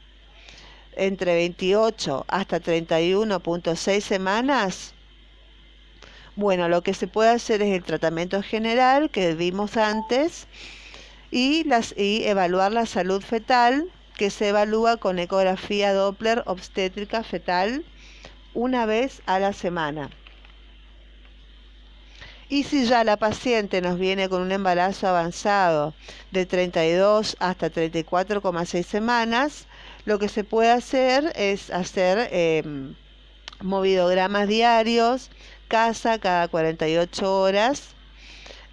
entre 1.06 1.36
28 1.36 2.26
hasta 2.28 2.62
31.6 2.62 4.02
semanas, 4.02 4.94
bueno, 6.36 6.70
lo 6.70 6.84
que 6.84 6.94
se 6.94 7.08
puede 7.08 7.32
hacer 7.32 7.62
es 7.62 7.76
el 7.76 7.84
tratamiento 7.84 8.42
general 8.42 9.10
que 9.10 9.34
vimos 9.36 9.76
antes 9.76 10.48
y, 11.32 11.66
y 11.98 12.24
evaluar 12.24 12.72
la 12.72 12.86
salud 12.86 13.22
fetal, 13.22 13.92
que 14.16 14.30
se 14.30 14.50
evalúa 14.50 14.98
con 14.98 15.20
ecografía 15.20 15.94
Doppler 15.94 16.44
obstétrica 16.46 17.24
fetal 17.24 17.84
una 18.54 18.86
vez 18.86 19.22
a 19.26 19.40
la 19.40 19.54
semana. 19.54 20.10
Y 22.48 22.64
si 22.64 22.86
ya 22.86 23.04
la 23.04 23.18
paciente 23.18 23.82
nos 23.82 24.00
viene 24.00 24.28
con 24.28 24.42
un 24.42 24.52
embarazo 24.52 25.08
avanzado 25.08 25.94
de 26.32 26.46
32 26.46 27.38
hasta 27.40 27.70
34,6 27.70 28.84
semanas, 28.84 29.68
lo 30.10 30.18
que 30.18 30.28
se 30.28 30.44
puede 30.44 30.72
hacer 30.72 31.32
es 31.36 31.70
hacer 31.70 32.30
em, 32.32 32.96
movidogramas 33.62 34.48
diarios, 34.48 35.30
casa 35.68 36.18
cada 36.18 36.48
48 36.48 37.42
horas, 37.42 37.90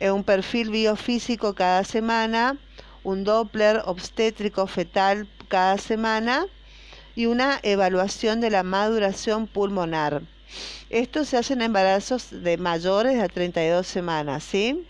eh, 0.00 0.10
un 0.10 0.24
perfil 0.24 0.70
biofísico 0.70 1.54
cada 1.54 1.84
semana, 1.84 2.56
un 3.04 3.24
Doppler 3.24 3.82
obstétrico 3.84 4.66
fetal 4.66 5.28
cada 5.48 5.76
semana 5.76 6.46
y 7.14 7.26
una 7.26 7.60
evaluación 7.62 8.40
de 8.40 8.48
la 8.48 8.62
maduración 8.62 9.46
pulmonar. 9.46 10.22
Esto 10.88 11.26
se 11.26 11.36
hace 11.36 11.52
en 11.52 11.60
embarazos 11.60 12.28
de 12.30 12.56
mayores 12.56 13.22
a 13.22 13.28
32 13.28 13.86
semanas, 13.86 14.42
¿sí? 14.42 14.86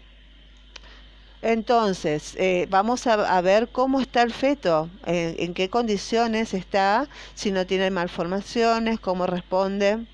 Entonces, 1.43 2.35
eh, 2.39 2.67
vamos 2.71 3.07
a, 3.07 3.41
ver 3.41 3.69
cómo 3.69 4.01
está 4.01 4.23
el 4.23 4.33
feto, 4.33 4.91
en, 5.05 5.55
qué 5.55 5.69
condiciones 5.69 6.55
está, 6.55 7.09
si 7.35 7.53
no 7.53 7.67
tiene 7.67 7.91
malformaciones, 7.91 8.99
cómo 9.01 9.27
responde. 9.27 10.07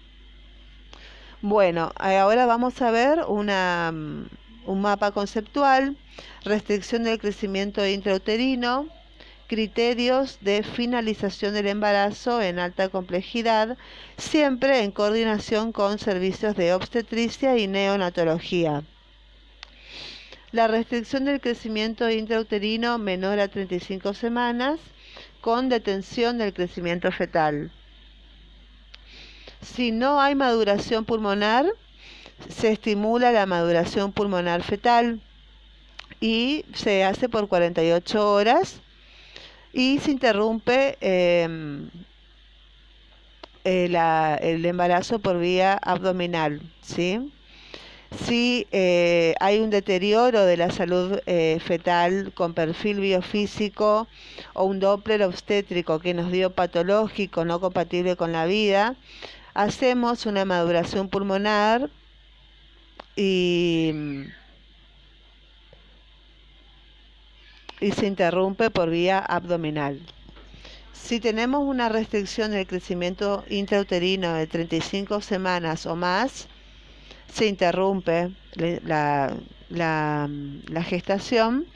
Bueno, 1.40 1.92
eh, 2.04 2.18
ahora 2.18 2.46
vamos 2.46 2.80
a 2.82 2.90
ver 2.90 3.24
una, 3.28 3.90
mm, 3.92 4.26
un 4.66 4.80
mapa 4.80 5.12
conceptual, 5.12 5.96
restricción 6.44 7.04
del 7.04 7.18
crecimiento 7.18 7.87
intrauterino, 7.87 8.88
criterios 9.48 10.38
de 10.40 10.62
finalización 10.62 11.54
del 11.54 11.66
embarazo 11.66 12.40
en 12.40 12.58
alta 12.58 12.88
complejidad, 12.88 13.76
siempre 14.16 14.82
en 14.82 14.92
coordinación 14.92 15.72
con 15.72 15.98
servicios 15.98 16.56
de 16.56 16.74
obstetricia 16.74 17.58
y 17.58 17.66
neonatología. 17.66 18.82
La 20.52 20.68
restricción 20.68 21.24
del 21.24 21.40
crecimiento 21.40 22.10
intrauterino 22.10 22.98
menor 22.98 23.40
a 23.40 23.48
35 23.48 24.12
semanas 24.12 24.80
con 25.40 25.70
detención 25.70 26.36
del 26.36 26.52
crecimiento 26.52 27.10
fetal. 27.10 27.72
Si 29.62 29.92
no 29.92 30.20
hay 30.20 30.34
maduración 30.34 31.06
pulmonar, 31.06 31.64
se 32.50 32.70
estimula 32.70 33.32
la 33.32 33.46
maduración 33.46 34.12
pulmonar 34.12 34.62
fetal 34.62 35.22
y 36.20 36.66
se 36.74 37.02
hace 37.02 37.30
por 37.30 37.48
48 37.48 38.32
horas 38.32 38.82
y 39.72 40.00
se 40.00 40.10
interrumpe 40.10 40.98
em, 41.00 41.88
eh, 43.64 44.38
el 44.42 44.66
embarazo 44.66 45.18
por 45.18 45.38
vía 45.38 45.78
abdominal, 45.82 46.60
¿sí? 46.82 47.32
Si 48.18 48.66
eh, 48.72 49.35
hay 49.40 49.61
un 49.61 49.70
deterioro 49.70 50.44
de 50.44 50.57
la 50.57 50.70
salud 50.70 51.20
eh, 51.27 51.59
fetal 51.64 52.33
con 52.35 52.55
perfil 52.55 53.01
biofísico 53.01 54.07
o 54.55 54.64
un 54.64 54.81
Doppler 54.81 55.22
obstétrico 55.22 55.98
que 55.98 56.14
nos 56.14 56.31
dio 56.31 56.51
patológico 56.51 57.44
no 57.44 57.61
compatible 57.61 58.16
con 58.16 58.33
la 58.33 58.46
vida, 58.46 58.96
hacemos 59.55 60.27
una 60.27 60.44
maduración 60.44 61.09
pulmonar 61.09 61.90
y 63.16 63.92
y 67.83 67.90
se 67.90 68.07
interrumpe 68.07 68.70
por 68.70 68.90
vía 68.90 69.18
abdominal. 69.18 70.01
Si 70.92 71.18
tenemos 71.18 71.64
una 71.64 71.88
restricción 71.88 72.53
del 72.53 72.66
crecimiento 72.66 73.44
intrauterino 73.51 74.35
de 74.35 74.46
35 74.46 75.20
semanas 75.20 75.85
o 75.87 75.96
más, 75.96 76.46
se 77.33 77.47
interrumpe 77.47 78.31
la, 78.57 80.29
gestación 80.85 81.66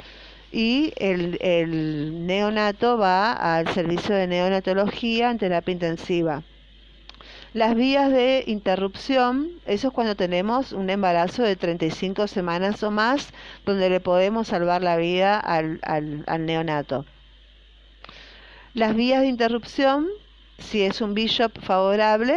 y 0.52 0.92
el, 0.96 1.38
el 1.40 2.26
neonato 2.26 2.98
va 2.98 3.32
al 3.32 3.68
servicio 3.72 4.14
de 4.14 4.26
neonatología 4.26 5.30
en 5.30 5.38
terapia 5.38 5.72
intensiva. 5.72 6.42
Las 7.54 7.74
vías 7.74 8.10
de 8.10 8.44
interrupción, 8.46 9.48
eso 9.64 9.88
es 9.88 9.94
cuando 9.94 10.14
tenemos 10.14 10.72
un 10.72 10.90
embarazo 10.90 11.42
de 11.42 11.56
35 11.56 12.26
semanas 12.26 12.82
o 12.82 12.90
más, 12.90 13.30
donde 13.64 13.88
le 13.88 14.00
podemos 14.00 14.48
salvar 14.48 14.82
la 14.82 14.98
vida 14.98 15.40
al, 15.40 15.80
al, 15.82 16.44
neonato. 16.44 17.06
Las 18.74 18.94
vías 18.94 19.22
de 19.22 19.28
interrupción, 19.28 20.06
si 20.58 20.82
es 20.82 21.00
un 21.00 21.14
bishop 21.14 21.58
favorable, 21.62 22.36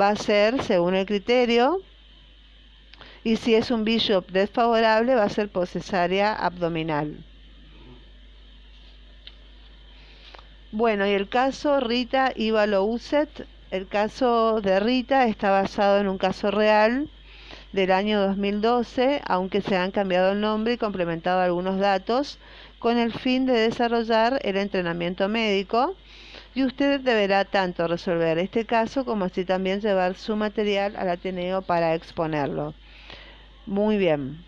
va 0.00 0.10
a 0.10 0.16
ser 0.16 0.62
según 0.62 0.94
el 0.94 1.04
criterio, 1.04 1.82
y 3.24 3.36
si 3.36 3.54
es 3.54 3.70
un 3.70 3.84
bishop 3.84 4.30
desfavorable, 4.30 5.14
va 5.14 5.24
a 5.24 5.28
ser 5.28 5.48
por 5.48 5.66
cesárea 5.66 6.32
abdominal. 6.32 7.16
Bueno, 10.70 11.06
y 11.06 11.10
el 11.10 11.28
caso 11.28 11.80
Rita 11.80 12.32
Ivalo 12.36 12.84
Uset 12.84 13.46
el 13.70 13.86
caso 13.86 14.62
de 14.62 14.80
Rita 14.80 15.26
está 15.26 15.50
basado 15.50 15.98
en 15.98 16.08
un 16.08 16.16
caso 16.16 16.50
real 16.50 17.10
del 17.72 17.92
año 17.92 18.18
2012, 18.18 19.20
aunque 19.26 19.60
se 19.60 19.76
han 19.76 19.90
cambiado 19.90 20.32
el 20.32 20.40
nombre 20.40 20.72
y 20.72 20.78
complementado 20.78 21.42
algunos 21.42 21.78
datos 21.78 22.38
con 22.78 22.96
el 22.96 23.12
fin 23.12 23.44
de 23.44 23.52
desarrollar 23.52 24.40
el 24.42 24.56
entrenamiento 24.56 25.28
médico 25.28 25.94
y 26.54 26.64
usted 26.64 27.00
deberá 27.00 27.44
tanto 27.44 27.86
resolver 27.86 28.38
este 28.38 28.64
caso 28.64 29.04
como 29.04 29.26
así 29.26 29.44
también 29.44 29.82
llevar 29.82 30.14
su 30.14 30.34
material 30.34 30.96
al 30.96 31.10
Ateneo 31.10 31.60
para 31.60 31.94
exponerlo. 31.94 32.72
Muy 33.68 33.98
bien. 33.98 34.42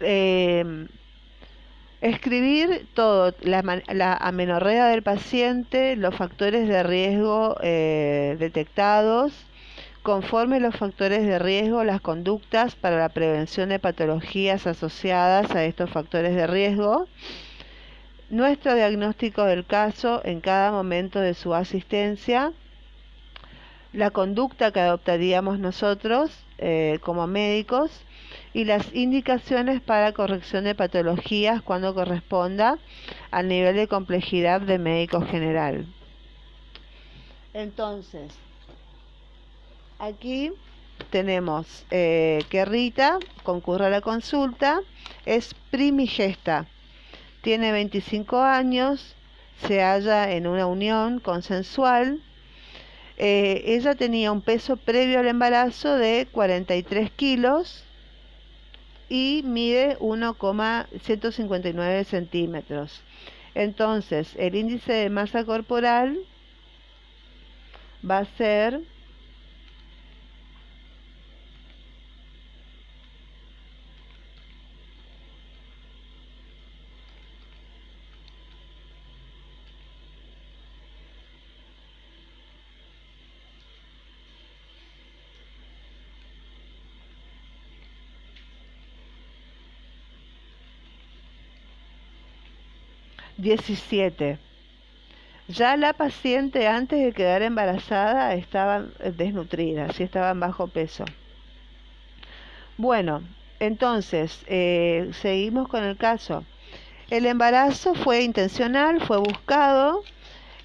Eh, 0.00 0.86
Escribir 2.02 2.86
todo, 2.92 3.34
la, 3.40 4.18
amenorrea 4.20 4.86
del 4.88 5.02
paciente, 5.02 5.96
los 5.96 6.14
factores 6.14 6.68
de 6.68 6.82
riesgo 6.82 7.56
eh, 7.62 8.36
detectados, 8.38 9.32
conforme 10.02 10.60
los 10.60 10.76
factores 10.76 11.26
de 11.26 11.38
riesgo, 11.38 11.84
las 11.84 12.02
conductas 12.02 12.76
para 12.76 12.98
la 12.98 13.08
prevención 13.08 13.70
de 13.70 13.78
patologías 13.78 14.66
asociadas 14.66 15.50
a 15.52 15.64
estos 15.64 15.88
factores 15.88 16.36
de 16.36 16.46
riesgo, 16.46 17.08
nuestro 18.28 18.74
diagnóstico 18.74 19.44
del 19.44 19.64
caso 19.64 20.20
en 20.22 20.42
cada 20.42 20.72
momento 20.72 21.18
de 21.18 21.32
su 21.32 21.54
asistencia, 21.54 22.52
la 23.94 24.10
conducta 24.10 24.70
que 24.70 24.80
adoptaríamos 24.80 25.58
nosotros 25.58 26.45
eh, 26.58 26.98
como 27.02 27.26
médicos, 27.26 27.90
y 28.52 28.64
las 28.64 28.94
indicaciones 28.94 29.80
para 29.80 30.12
corrección 30.12 30.64
de 30.64 30.74
patologías 30.74 31.62
cuando 31.62 31.94
corresponda 31.94 32.78
al 33.30 33.48
nivel 33.48 33.76
de 33.76 33.88
complejidad 33.88 34.60
de 34.60 34.78
médico 34.78 35.20
general. 35.20 35.86
Entonces, 37.52 38.32
aquí 39.98 40.52
tenemos 41.10 41.84
eh, 41.90 42.42
que 42.48 42.64
Rita 42.64 43.18
concurre 43.42 43.86
a 43.86 43.90
la 43.90 44.00
consulta, 44.00 44.80
es 45.24 45.54
primigesta, 45.70 46.66
tiene 47.42 47.72
25 47.72 48.40
años, 48.40 49.14
se 49.66 49.80
halla 49.80 50.32
en 50.32 50.46
una 50.46 50.66
unión 50.66 51.20
consensual. 51.20 52.22
Eh, 53.18 53.62
ella 53.66 53.94
tenía 53.94 54.30
un 54.30 54.42
peso 54.42 54.76
previo 54.76 55.20
al 55.20 55.26
embarazo 55.26 55.96
de 55.96 56.28
43 56.30 57.10
kilos 57.10 57.82
y 59.08 59.42
mide 59.44 59.96
1,159 60.00 62.04
centímetros. 62.04 63.00
Entonces, 63.54 64.34
el 64.36 64.54
índice 64.54 64.92
de 64.92 65.08
masa 65.08 65.44
corporal 65.44 66.18
va 68.08 68.18
a 68.18 68.26
ser 68.36 68.82
17. 93.46 94.38
Ya 95.46 95.76
la 95.76 95.92
paciente 95.92 96.66
antes 96.66 97.00
de 97.00 97.12
quedar 97.12 97.42
embarazada 97.42 98.34
estaba 98.34 98.86
desnutrida, 99.16 99.92
sí 99.92 100.02
estaba 100.02 100.30
en 100.30 100.40
bajo 100.40 100.66
peso. 100.66 101.04
Bueno, 102.76 103.22
entonces, 103.60 104.42
eh, 104.48 105.10
seguimos 105.12 105.68
con 105.68 105.84
el 105.84 105.96
caso. 105.96 106.44
El 107.08 107.24
embarazo 107.26 107.94
fue 107.94 108.22
intencional, 108.22 109.00
fue 109.00 109.18
buscado. 109.18 110.02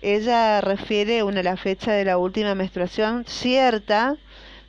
Ella 0.02 0.60
refiere 0.62 1.22
una 1.22 1.44
la 1.44 1.58
fecha 1.58 1.92
de 1.94 2.06
la 2.06 2.18
última 2.18 2.56
menstruación 2.56 3.26
cierta 3.28 4.18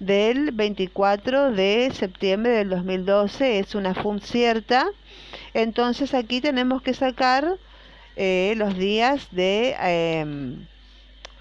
del 0.00 0.50
24 0.52 1.52
de 1.52 1.90
septiembre 1.94 2.52
del 2.52 2.68
2012, 2.68 3.60
es 3.60 3.74
una 3.74 3.94
FUM 3.94 4.20
cierta. 4.20 4.90
Entonces 5.54 6.12
aquí 6.12 6.42
tenemos 6.42 6.82
que 6.82 6.92
sacar 6.92 7.56
eh, 8.16 8.54
los 8.56 8.76
días 8.76 9.28
de, 9.30 9.74
em, 9.80 10.66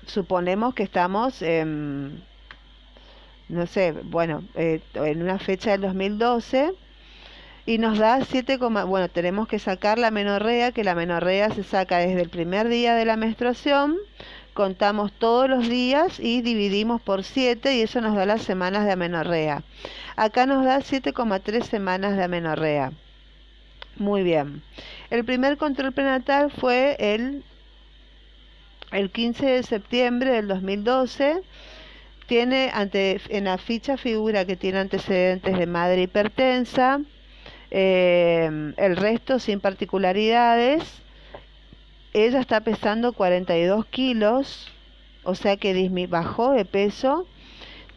suponemos 0.05 0.73
que 0.73 0.83
estamos, 0.83 1.41
no 3.49 3.67
sé, 3.67 3.91
bueno, 4.03 4.43
eh, 4.55 4.81
en 4.93 5.21
una 5.21 5.37
fecha 5.37 5.71
del 5.71 5.81
2012 5.81 6.73
y 7.65 7.77
nos 7.77 7.99
da 7.99 8.23
7, 8.23 8.57
bueno, 8.57 9.09
tenemos 9.09 9.47
que 9.47 9.59
sacar 9.59 9.99
la 9.99 10.09
menorrea, 10.09 10.71
que 10.71 10.83
la 10.83 10.95
menorrea 10.95 11.49
se 11.51 11.63
saca 11.63 11.97
desde 11.97 12.21
el 12.21 12.29
primer 12.29 12.69
día 12.69 12.95
de 12.95 13.05
la 13.05 13.17
menstruación, 13.17 13.97
contamos 14.53 15.11
todos 15.13 15.49
los 15.49 15.67
días 15.67 16.19
y 16.19 16.41
dividimos 16.41 17.01
por 17.01 17.23
7 17.23 17.75
y 17.75 17.81
eso 17.81 18.01
nos 18.01 18.15
da 18.15 18.25
las 18.25 18.41
semanas 18.41 18.85
de 18.85 18.93
amenorrea. 18.93 19.63
Acá 20.15 20.45
nos 20.45 20.65
da 20.65 20.79
7,3 20.79 21.63
semanas 21.63 22.17
de 22.17 22.23
amenorrea. 22.23 22.91
Muy 23.97 24.23
bien. 24.23 24.61
El 25.09 25.25
primer 25.25 25.57
control 25.57 25.91
prenatal 25.91 26.51
fue 26.51 26.95
el, 26.99 27.43
el 28.91 29.11
15 29.11 29.45
de 29.45 29.63
septiembre 29.63 30.31
del 30.31 30.47
2012. 30.47 31.41
Tiene 32.27 32.71
ante, 32.73 33.19
en 33.29 33.45
la 33.45 33.57
ficha 33.57 33.97
figura 33.97 34.45
que 34.45 34.55
tiene 34.55 34.79
antecedentes 34.79 35.57
de 35.57 35.65
madre 35.65 36.03
hipertensa. 36.03 37.01
Eh, 37.69 38.73
el 38.77 38.95
resto 38.95 39.39
sin 39.39 39.59
particularidades. 39.59 40.83
Ella 42.13 42.41
está 42.41 42.59
pesando 42.61 43.13
42 43.13 43.85
kilos, 43.85 44.69
o 45.23 45.33
sea 45.33 45.55
que 45.55 45.89
bajó 46.09 46.51
de 46.51 46.65
peso 46.65 47.25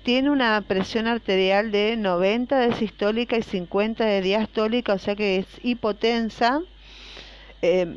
tiene 0.05 0.31
una 0.31 0.61
presión 0.61 1.07
arterial 1.07 1.73
de 1.73 1.97
90 1.97 2.61
de 2.61 2.75
sistólica 2.75 3.39
y 3.39 3.43
50 3.43 4.05
de 4.05 4.21
diastólica, 4.21 4.93
o 4.93 4.99
sea 4.99 5.17
que 5.17 5.39
es 5.39 5.47
hipotensa. 5.63 6.61
Eh, 7.63 7.97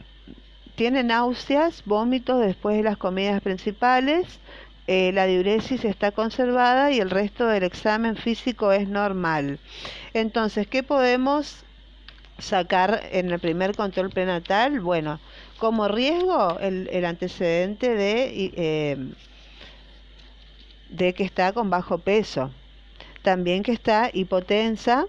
tiene 0.75 1.03
náuseas, 1.03 1.83
vómitos 1.85 2.39
después 2.39 2.77
de 2.77 2.83
las 2.83 2.97
comidas 2.97 3.41
principales. 3.41 4.39
Eh, 4.87 5.11
la 5.13 5.25
diuresis 5.25 5.83
está 5.83 6.11
conservada 6.13 6.91
y 6.91 6.99
el 7.01 7.09
resto 7.09 7.45
del 7.45 7.63
examen 7.63 8.15
físico 8.15 8.71
es 8.71 8.87
normal. 8.87 9.59
Entonces, 10.13 10.65
¿qué 10.65 10.83
podemos 10.83 11.65
sacar 12.39 13.01
en 13.11 13.31
el 13.31 13.39
primer 13.39 13.75
control 13.75 14.11
prenatal? 14.11 14.79
Bueno, 14.79 15.19
como 15.57 15.89
riesgo, 15.89 16.57
el, 16.59 17.03
antecedente 17.03 17.95
de 17.95 18.53
eh, 18.55 18.97
de 20.89 21.13
que 21.13 21.23
está 21.23 21.53
con 21.53 21.69
bajo 21.69 21.97
peso, 21.99 22.51
también 23.21 23.63
que 23.63 23.71
está 23.71 24.09
hipotensa, 24.13 25.05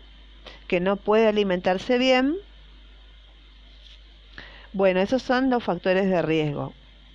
que 0.67 0.81
no 0.81 0.97
puede 0.97 1.27
alimentarse 1.27 1.99
bien. 1.99 2.37
Bueno, 4.73 5.01
esos 5.01 5.23
son 5.23 5.51
los 5.51 5.65
factores 5.65 6.09
de 6.09 6.23
riesgo. 6.23 6.73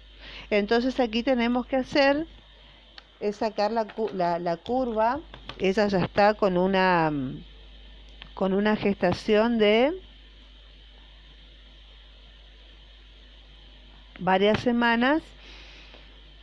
Entonces 0.50 1.00
aquí 1.00 1.22
tenemos 1.22 1.64
que 1.64 1.76
hacer 1.76 2.26
es 3.18 3.36
sacar 3.36 3.72
la, 3.72 3.86
la, 4.38 4.56
curva, 4.58 5.20
ella 5.58 5.86
ya 5.86 6.00
está 6.00 6.34
con 6.34 6.58
una 6.58 7.10
con 8.34 8.52
una 8.52 8.76
gestación 8.76 9.56
de 9.56 9.94
varias 14.18 14.60
semanas 14.60 15.22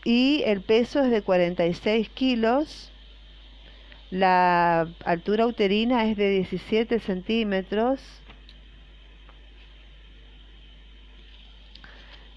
y 0.03 0.43
el 0.45 0.61
peso 0.61 1.03
es 1.03 1.11
de 1.11 1.21
46 1.21 2.09
kilos. 2.09 2.91
La 4.11 4.87
altura 5.03 5.47
uterina 5.47 6.05
es 6.05 6.15
de 6.15 6.29
17 6.29 6.99
centímetros. 6.99 7.99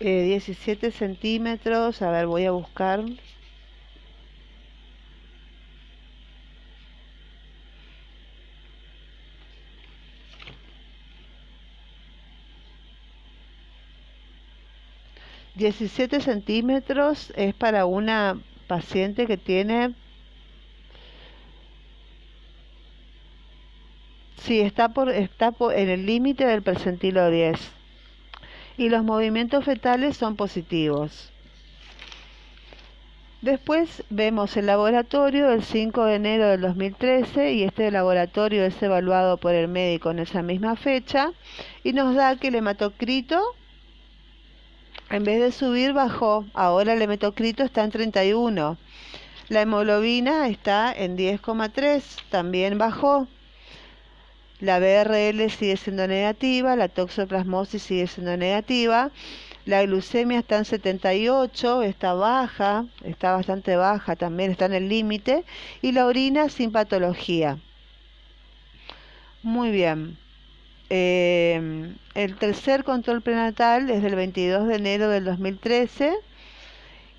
17 0.00 0.86
eh, 0.86 0.90
centímetros, 0.92 2.02
a 2.02 2.10
ver, 2.10 2.26
voy 2.26 2.46
a 2.46 2.52
buscar. 2.52 3.04
17 15.58 16.20
centímetros 16.20 17.32
es 17.36 17.52
para 17.52 17.84
una 17.84 18.38
paciente 18.68 19.26
que 19.26 19.36
tiene... 19.36 19.94
Sí, 24.36 24.60
está, 24.60 24.90
por, 24.90 25.10
está 25.10 25.52
en 25.74 25.88
el 25.90 26.06
límite 26.06 26.46
del 26.46 26.62
percentilo 26.62 27.28
10. 27.28 27.58
Y 28.78 28.88
los 28.88 29.02
movimientos 29.02 29.64
fetales 29.64 30.16
son 30.16 30.36
positivos. 30.36 31.32
Después 33.42 34.04
vemos 34.10 34.56
el 34.56 34.66
laboratorio 34.66 35.50
el 35.50 35.64
5 35.64 36.04
de 36.04 36.14
enero 36.14 36.48
del 36.48 36.60
2013 36.60 37.52
y 37.52 37.64
este 37.64 37.90
laboratorio 37.90 38.64
es 38.64 38.80
evaluado 38.80 39.38
por 39.38 39.54
el 39.54 39.66
médico 39.66 40.12
en 40.12 40.20
esa 40.20 40.42
misma 40.42 40.76
fecha 40.76 41.32
y 41.82 41.92
nos 41.92 42.14
da 42.14 42.36
que 42.36 42.48
el 42.48 42.54
hematocrito 42.54 43.40
en 45.10 45.24
vez 45.24 45.40
de 45.40 45.52
subir, 45.52 45.92
bajó. 45.92 46.44
Ahora 46.54 46.92
el 46.92 47.02
hematocrito 47.02 47.62
está 47.62 47.84
en 47.84 47.90
31. 47.90 48.76
La 49.48 49.62
hemoglobina 49.62 50.48
está 50.48 50.92
en 50.92 51.16
10,3. 51.16 52.02
También 52.28 52.76
bajó. 52.76 53.26
La 54.60 54.78
BRL 54.78 55.50
sigue 55.50 55.76
siendo 55.76 56.06
negativa. 56.06 56.76
La 56.76 56.88
toxoplasmosis 56.88 57.82
sigue 57.82 58.06
siendo 58.06 58.36
negativa. 58.36 59.10
La 59.64 59.82
glucemia 59.82 60.38
está 60.38 60.56
en 60.56 60.64
78, 60.64 61.82
está 61.82 62.14
baja, 62.14 62.86
está 63.04 63.32
bastante 63.32 63.76
baja, 63.76 64.16
también 64.16 64.50
está 64.50 64.64
en 64.64 64.72
el 64.72 64.88
límite. 64.88 65.44
Y 65.82 65.92
la 65.92 66.06
orina 66.06 66.48
sin 66.48 66.72
patología. 66.72 67.58
Muy 69.42 69.70
bien. 69.70 70.18
Eh, 70.90 71.94
el 72.14 72.36
tercer 72.36 72.82
control 72.84 73.20
prenatal 73.20 73.90
es 73.90 74.02
del 74.02 74.14
22 74.14 74.68
de 74.68 74.76
enero 74.76 75.10
del 75.10 75.24
2013 75.24 76.14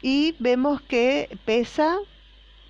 y 0.02 0.36
vemos 0.40 0.82
que 0.82 1.38
pesa 1.46 1.98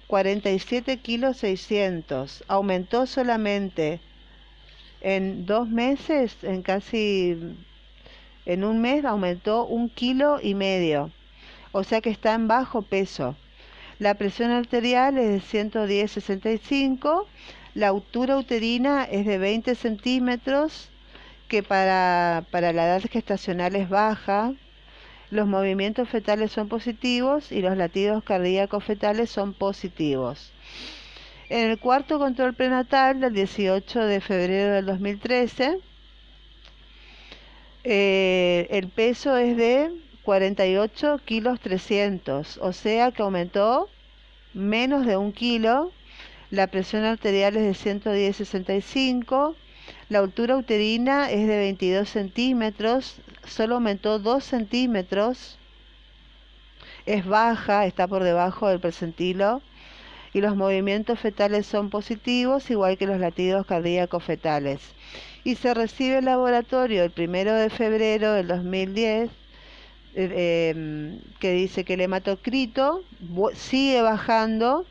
47 0.07 0.97
kilos 0.97 1.37
600. 1.37 2.43
Aumentó 2.47 3.05
solamente 3.05 4.01
en 5.01 5.45
dos 5.45 5.69
meses, 5.69 6.43
en 6.43 6.61
casi 6.61 7.37
en 8.45 8.63
un 8.63 8.81
mes 8.81 9.05
aumentó 9.05 9.65
un 9.65 9.89
kilo 9.89 10.39
y 10.41 10.55
medio. 10.55 11.11
O 11.71 11.83
sea 11.83 12.01
que 12.01 12.09
está 12.09 12.33
en 12.33 12.47
bajo 12.47 12.81
peso. 12.81 13.35
La 13.99 14.15
presión 14.15 14.51
arterial 14.51 15.17
es 15.17 15.51
de 15.51 15.69
110-65 15.69 17.25
la 17.73 17.89
altura 17.89 18.37
uterina 18.37 19.03
es 19.03 19.25
de 19.25 19.37
20 19.37 19.75
centímetros, 19.75 20.89
que 21.47 21.63
para, 21.63 22.45
para 22.51 22.73
la 22.73 22.85
edad 22.85 23.03
gestacional 23.09 23.75
es 23.75 23.89
baja. 23.89 24.53
Los 25.31 25.47
movimientos 25.47 26.09
fetales 26.09 26.51
son 26.51 26.67
positivos 26.69 27.51
y 27.51 27.61
los 27.61 27.77
latidos 27.77 28.23
cardíacos 28.23 28.83
fetales 28.83 29.29
son 29.29 29.53
positivos. 29.53 30.51
En 31.49 31.69
el 31.69 31.79
cuarto 31.79 32.19
control 32.19 32.53
prenatal 32.53 33.19
del 33.19 33.33
18 33.33 33.99
de 34.05 34.21
febrero 34.21 34.73
del 34.75 34.85
2013, 34.85 35.79
eh, 37.83 38.67
el 38.69 38.89
peso 38.89 39.37
es 39.37 39.57
de 39.57 39.91
48 40.23 41.19
kilos 41.25 41.59
300, 41.59 42.57
o 42.57 42.73
sea 42.73 43.11
que 43.11 43.23
aumentó 43.23 43.89
menos 44.53 45.05
de 45.05 45.17
un 45.17 45.31
kilo 45.31 45.91
la 46.51 46.67
presión 46.67 47.03
arterial 47.03 47.55
es 47.57 47.83
de 47.83 47.99
110-65, 47.99 49.55
la 50.09 50.19
altura 50.19 50.57
uterina 50.57 51.29
es 51.29 51.47
de 51.47 51.57
22 51.57 52.09
centímetros, 52.09 53.21
solo 53.45 53.75
aumentó 53.75 54.19
2 54.19 54.43
centímetros, 54.43 55.57
es 57.05 57.25
baja, 57.25 57.85
está 57.85 58.07
por 58.07 58.23
debajo 58.23 58.67
del 58.67 58.79
percentilo, 58.79 59.61
y 60.33 60.41
los 60.41 60.55
movimientos 60.55 61.19
fetales 61.19 61.65
son 61.65 61.89
positivos, 61.89 62.69
igual 62.69 62.97
que 62.97 63.07
los 63.07 63.19
latidos 63.19 63.65
cardíacos 63.65 64.23
fetales. 64.23 64.81
Y 65.43 65.55
se 65.55 65.73
recibe 65.73 66.19
el 66.19 66.25
laboratorio 66.25 67.03
el 67.03 67.11
primero 67.11 67.53
de 67.53 67.69
febrero 67.69 68.33
del 68.33 68.47
2010 68.47 69.31
eh, 70.15 70.73
em, 70.75 71.19
que 71.39 71.51
dice 71.51 71.83
que 71.83 71.93
el 71.93 72.01
hematocrito 72.01 73.03
sigue 73.53 74.01
bajando 74.01 74.85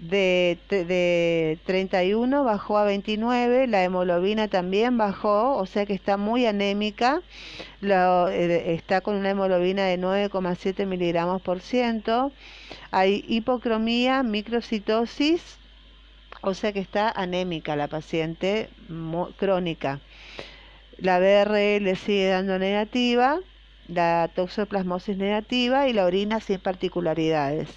de, 0.00 0.58
de 0.70 1.58
31 1.66 2.42
bajó 2.42 2.78
a 2.78 2.84
29, 2.84 3.66
la 3.66 3.84
hemoglobina 3.84 4.48
también 4.48 4.96
bajó, 4.96 5.56
o 5.56 5.66
sea 5.66 5.84
que 5.84 5.92
está 5.92 6.16
muy 6.16 6.46
anémica, 6.46 7.20
eh, 7.82 8.74
está 8.74 9.02
con 9.02 9.16
una 9.16 9.30
hemoglobina 9.30 9.84
de 9.84 9.98
9,7 9.98 10.86
miligramos 10.86 11.42
por 11.42 11.60
ciento, 11.60 12.32
hay 12.90 13.24
hipocromía, 13.28 14.22
microcitosis, 14.22 15.58
o 16.40 16.54
sea 16.54 16.72
que 16.72 16.80
está 16.80 17.10
anémica 17.10 17.76
la 17.76 17.88
paciente 17.88 18.70
crónica. 19.36 20.00
La 20.96 21.18
BRL 21.18 21.94
sigue 21.96 22.28
dando 22.28 22.58
negativa, 22.58 23.38
la 23.88 24.30
toxoplasmosis 24.34 25.16
negativa 25.16 25.88
y 25.88 25.92
la 25.92 26.04
orina 26.04 26.40
sin 26.40 26.58
particularidades. 26.58 27.68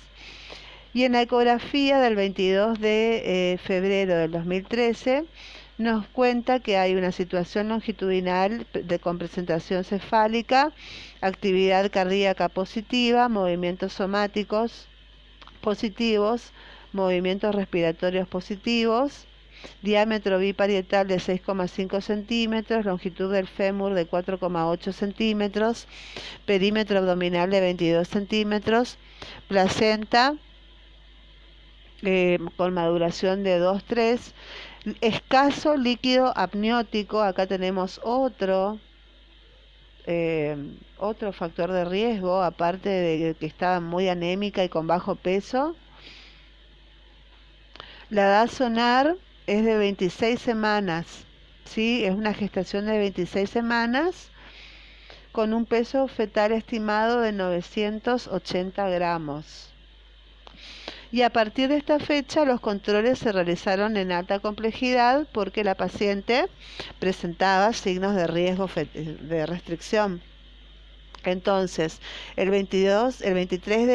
Y 0.93 1.06
en 1.06 1.13
la 1.13 1.23
ecografía 1.23 1.99
del 1.99 2.15
22 2.15 2.79
de 2.79 3.53
eh, 3.53 3.58
febrero 3.58 4.15
del 4.15 4.32
2013 4.32 5.25
nos 5.79 6.06
cuenta 6.08 6.60
que 6.60 6.77
hay 6.77 6.93
una 6.93 7.12
situación 7.12 7.69
longitudinal 7.69 8.67
de, 8.73 8.99
con 8.99 9.17
presentación 9.17 9.84
cefálica, 9.84 10.71
actividad 11.19 11.91
cardíaca 11.91 12.47
positiva, 12.47 13.27
movimientos 13.27 13.93
somáticos 13.93 14.88
positivos, 15.62 16.51
movimientos 16.91 17.56
respiratorios 17.56 18.27
positivos, 18.27 19.25
diámetro 19.82 20.38
biparietal 20.38 21.08
de 21.08 21.15
6,5 21.15 22.01
centímetros, 22.01 22.86
longitud 22.86 23.34
del 23.34 23.47
fémur 23.47 23.95
de 23.95 24.08
4,8 24.08 24.91
centímetros, 24.91 25.88
perímetro 26.45 26.99
abdominal 26.99 27.49
de 27.49 27.62
22 27.62 28.08
centímetros, 28.08 28.99
placenta 29.47 30.36
eh, 32.04 32.38
con 32.58 32.74
maduración 32.74 33.44
de 33.44 33.60
2-3, 33.60 34.34
escaso 35.02 35.78
líquido 35.78 36.34
amniótico, 36.36 37.22
acá 37.22 37.48
tenemos 37.48 38.02
otro 38.04 38.80
eh, 40.06 40.58
otro 40.98 41.32
factor 41.32 41.72
de 41.72 41.86
riesgo, 41.86 42.44
aparte 42.44 42.89
de 42.89 43.36
que 43.36 43.46
estaba 43.46 43.80
muy 43.80 44.10
anémica 44.10 44.63
y 44.63 44.70
con 44.70 44.86
bajo 44.88 45.16
peso. 45.16 45.76
La 48.10 48.24
edad 48.24 48.50
sonar 48.50 49.16
es 49.48 49.63
de 49.66 49.78
26 49.78 50.39
semanas, 50.39 51.26
¿sí? 51.66 52.04
es 52.06 52.13
una 52.13 52.34
gestación 52.34 52.86
de 52.86 52.98
26 52.98 53.50
semanas 53.50 54.30
con 55.32 55.54
un 55.54 55.66
peso 55.66 56.08
fetal 56.08 56.52
estimado 56.52 57.22
de 57.22 57.32
980 57.32 58.89
gramos 58.89 59.72
y 61.13 61.21
a 61.21 61.30
partir 61.30 61.69
de 61.69 61.78
esta 61.78 61.99
fecha 61.99 62.43
los 62.43 62.60
controles 62.60 63.19
se 63.19 63.32
realizaron 63.32 63.97
en 63.97 64.12
alta 64.12 64.39
complejidad 64.39 65.28
porque 65.32 65.63
la 65.63 65.76
paciente 65.76 66.47
presentaba 66.97 67.71
signos 67.71 68.15
de 68.15 68.26
riesgo 68.26 68.67
de 68.95 69.45
restricción. 69.45 70.23
Entonces, 71.23 72.02
el 72.36 72.49
22, 72.49 73.21
el 73.21 73.36
23 73.36 73.88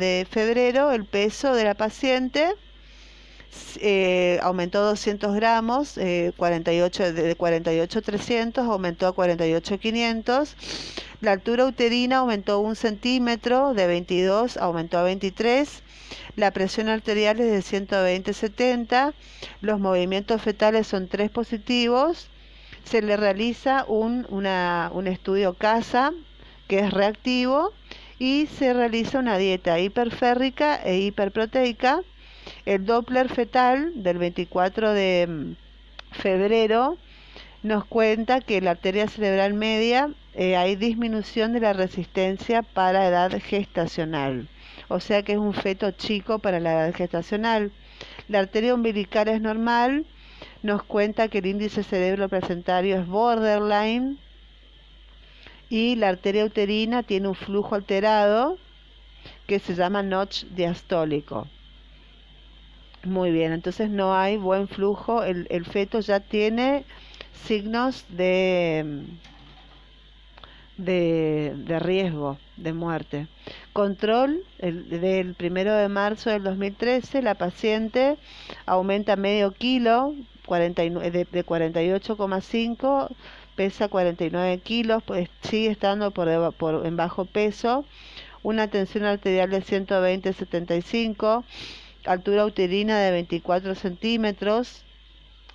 de, 0.00 0.26
febrero, 0.28 0.90
el 0.90 1.04
peso 1.04 1.54
de 1.54 1.62
la 1.62 1.74
paciente 1.74 2.52
eh, 3.76 4.40
aumentó 4.42 4.82
200 4.82 5.32
gramos, 5.32 5.96
eh, 5.96 6.32
48, 6.36 7.12
de 7.12 7.36
48,300 7.36 8.66
aumentó 8.66 9.06
a 9.06 9.12
48,500. 9.12 10.56
La 11.20 11.30
altura 11.30 11.66
uterina 11.66 12.18
aumentó 12.18 12.58
un 12.58 12.74
centímetro, 12.74 13.74
de 13.74 13.86
22 13.86 14.56
aumentó 14.56 14.98
a 14.98 15.04
23. 15.04 15.83
La 16.36 16.50
presión 16.50 16.88
arterial 16.88 17.38
es 17.40 17.70
de 17.70 17.86
120-70. 17.86 19.14
Los 19.60 19.80
movimientos 19.80 20.42
fetales 20.42 20.86
son 20.86 21.08
tres 21.08 21.30
positivos. 21.30 22.28
Se 22.84 23.02
le 23.02 23.16
realiza 23.16 23.84
un, 23.86 24.46
estudio 25.06 25.54
CASA, 25.54 26.12
que 26.68 26.80
es 26.80 26.92
reactivo, 26.92 27.72
y 28.18 28.46
se 28.46 28.72
realiza 28.72 29.18
una 29.18 29.38
dieta 29.38 29.78
hiperférrica 29.78 30.76
e 30.82 30.98
hiperproteica. 30.98 32.00
El 32.66 32.84
Doppler 32.84 33.28
fetal 33.28 34.02
del 34.02 34.18
24 34.18 34.92
de 34.92 35.26
mm, 35.26 35.56
febrero 36.12 36.98
nos 37.62 37.86
cuenta 37.86 38.40
que 38.40 38.60
la 38.60 38.72
arteria 38.72 39.08
cerebral 39.08 39.54
media 39.54 40.10
eh, 40.34 40.56
hay 40.56 40.76
disminución 40.76 41.52
de 41.52 41.60
la 41.60 41.72
resistencia 41.72 42.62
para 42.62 43.06
edad 43.06 43.32
gestacional 43.40 44.48
o 44.88 45.00
sea 45.00 45.22
que 45.22 45.32
es 45.32 45.38
un 45.38 45.54
feto 45.54 45.90
chico 45.92 46.38
para 46.38 46.60
la 46.60 46.72
edad 46.72 46.94
gestacional. 46.94 47.72
La 48.28 48.40
arteria 48.40 48.74
umbilical 48.74 49.28
es 49.28 49.40
normal, 49.40 50.06
nos 50.62 50.82
cuenta 50.82 51.28
que 51.28 51.38
el 51.38 51.46
índice 51.46 51.82
cerebro 51.82 52.28
placentario 52.28 52.98
es 52.98 53.06
borderline 53.06 54.18
y 55.68 55.96
la 55.96 56.08
arteria 56.08 56.44
uterina 56.44 57.02
tiene 57.02 57.28
un 57.28 57.34
flujo 57.34 57.74
alterado 57.74 58.58
que 59.46 59.58
se 59.58 59.74
llama 59.74 60.02
notch 60.02 60.44
diastólico. 60.44 61.48
Muy 63.04 63.30
bien, 63.30 63.52
entonces 63.52 63.90
no 63.90 64.14
hay 64.14 64.38
buen 64.38 64.66
flujo, 64.66 65.24
el, 65.24 65.46
el 65.50 65.66
feto 65.66 66.00
ya 66.00 66.20
tiene 66.20 66.84
signos 67.46 68.04
de 68.08 69.04
de, 70.76 71.78
riesgo 71.80 72.38
de 72.56 72.72
muerte. 72.72 73.26
Control, 73.72 74.44
el, 74.58 74.88
del 74.88 75.34
primero 75.34 75.74
de 75.74 75.88
marzo 75.88 76.30
del 76.30 76.42
2013, 76.42 77.22
la 77.22 77.34
paciente 77.34 78.16
aumenta 78.66 79.16
medio 79.16 79.52
kilo, 79.52 80.14
49, 80.46 81.10
de, 81.10 81.24
de 81.30 81.46
48,5, 81.46 83.08
pesa 83.56 83.88
49 83.88 84.58
kilos, 84.58 85.02
pues 85.02 85.28
sigue 85.42 85.70
estando 85.70 86.10
por, 86.10 86.54
por, 86.54 86.86
en 86.86 86.96
bajo 86.96 87.24
peso, 87.24 87.84
una 88.42 88.68
tensión 88.68 89.04
arterial 89.04 89.50
de 89.50 89.62
120-75, 89.62 91.44
altura 92.04 92.44
uterina 92.44 92.98
de 92.98 93.10
24 93.12 93.74
centímetros, 93.74 94.84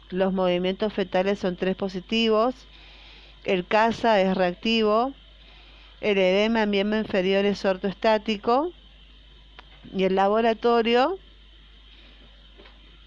los 0.09 0.33
movimientos 0.33 0.93
fetales 0.93 1.39
son 1.39 1.55
tres 1.55 1.75
positivos, 1.75 2.55
el 3.43 3.65
CASA 3.65 4.19
es 4.21 4.35
reactivo, 4.35 5.13
el 6.01 6.17
edema 6.17 6.63
en 6.63 6.69
miembro 6.69 6.99
inferior 6.99 7.45
es 7.45 7.63
ortoestático 7.65 8.71
y 9.95 10.03
el 10.03 10.15
laboratorio 10.15 11.17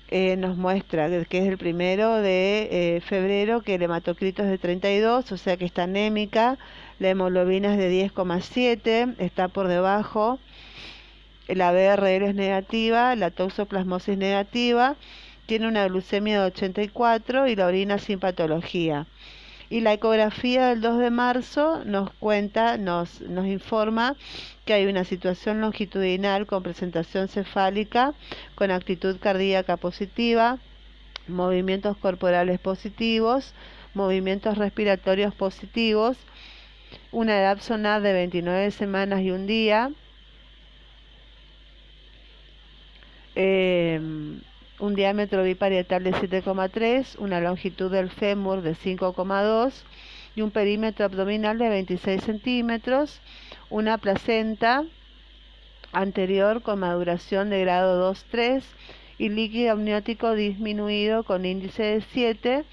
eh, 0.09 0.37
nos 0.37 0.59
muestra 0.59 1.09
que 1.25 1.39
es 1.39 1.47
el 1.47 1.57
primero 1.57 2.17
de 2.17 2.69
eh, 2.71 3.01
febrero 3.01 3.63
que 3.63 3.77
el 3.77 3.83
hematocrito 3.83 4.43
es 4.43 4.51
de 4.51 4.59
32, 4.59 5.33
o 5.33 5.37
sea 5.39 5.57
que 5.57 5.65
está 5.65 5.85
anémica, 5.85 6.59
la 6.99 7.09
hemoglobina 7.09 7.73
es 7.73 7.79
de 7.79 7.91
10,7, 7.91 9.15
está 9.19 9.49
por 9.49 9.69
debajo, 9.69 10.39
la 11.49 11.73
BRL 11.73 12.25
es 12.25 12.35
negativa, 12.35 13.17
la 13.17 13.31
toxoplasmosis 13.31 14.19
negativa, 14.19 14.97
tiene 15.47 15.67
una 15.67 15.89
glucemia 15.89 16.41
de 16.41 16.47
84 16.49 17.49
y 17.49 17.57
la 17.57 17.67
orina 17.67 17.97
sin 17.97 18.21
patología. 18.21 19.07
Y 19.73 19.81
la 19.81 19.95
ecografía 19.95 20.67
del 20.67 20.83
2 20.83 20.99
de 20.99 21.09
marzo 21.09 21.83
nos 21.87 22.13
cuenta, 22.21 22.77
nos, 22.77 23.23
informa 23.23 24.17
que 24.67 24.75
hay 24.75 24.85
una 24.85 25.03
situación 25.05 25.63
longitudinal 25.63 26.45
con 26.45 26.63
presentación 26.63 27.27
cefálica, 27.27 28.13
con 28.55 28.71
actitud 28.71 29.17
cardíaca 29.19 29.79
positiva, 29.79 30.59
movimientos 31.27 31.97
corporales 31.97 32.61
positivos, 32.61 33.55
movimientos 33.95 34.59
respiratorios 34.59 35.35
positivos, 35.35 36.19
una 37.11 37.41
edad 37.41 37.59
sonar 37.59 38.03
de 38.03 38.13
29 38.13 38.73
semanas 38.73 39.23
y 39.23 39.31
un 39.31 39.47
día. 39.47 39.91
Eh, 43.35 43.99
un 44.83 44.97
diámetro 44.97 45.45
biparietal 45.45 46.03
de 46.03 46.11
7,3, 46.13 47.17
una 47.19 47.41
longitud 47.41 47.89
del 47.89 48.11
fémur 48.11 48.63
de 48.63 48.75
5,2 48.75 49.73
y 50.35 50.43
un 50.43 50.51
perímetro 50.51 51.05
abdominal 51.05 51.57
de 51.57 51.69
26 51.69 52.21
centímetros, 52.21 53.21
una 53.71 53.97
placenta 53.99 54.85
anterior 55.93 56.63
con 56.63 56.81
maduración 56.81 57.49
de 57.49 57.61
grado 57.61 58.13
2-3 58.13 58.65
y 59.19 59.29
líquido 59.29 59.71
amniótico 59.71 60.35
disminuido 60.35 61.23
con 61.23 61.47
índice 61.47 61.85
de 61.85 62.01
7 62.01 62.65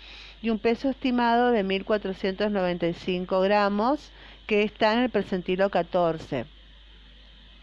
y 0.41 0.49
un 0.49 0.57
peso 0.57 0.89
estimado 0.89 1.51
de 1.51 1.63
1.495 1.63 3.43
gramos 3.43 4.11
que 4.47 4.63
está 4.63 4.93
en 4.93 5.01
el 5.01 5.09
percentilo 5.11 5.69
14. 5.69 6.47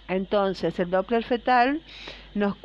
Entonces, 0.07 0.79
el 0.79 0.91
Doppler 0.91 1.25
fetal 1.25 1.81
nos, 2.37 2.57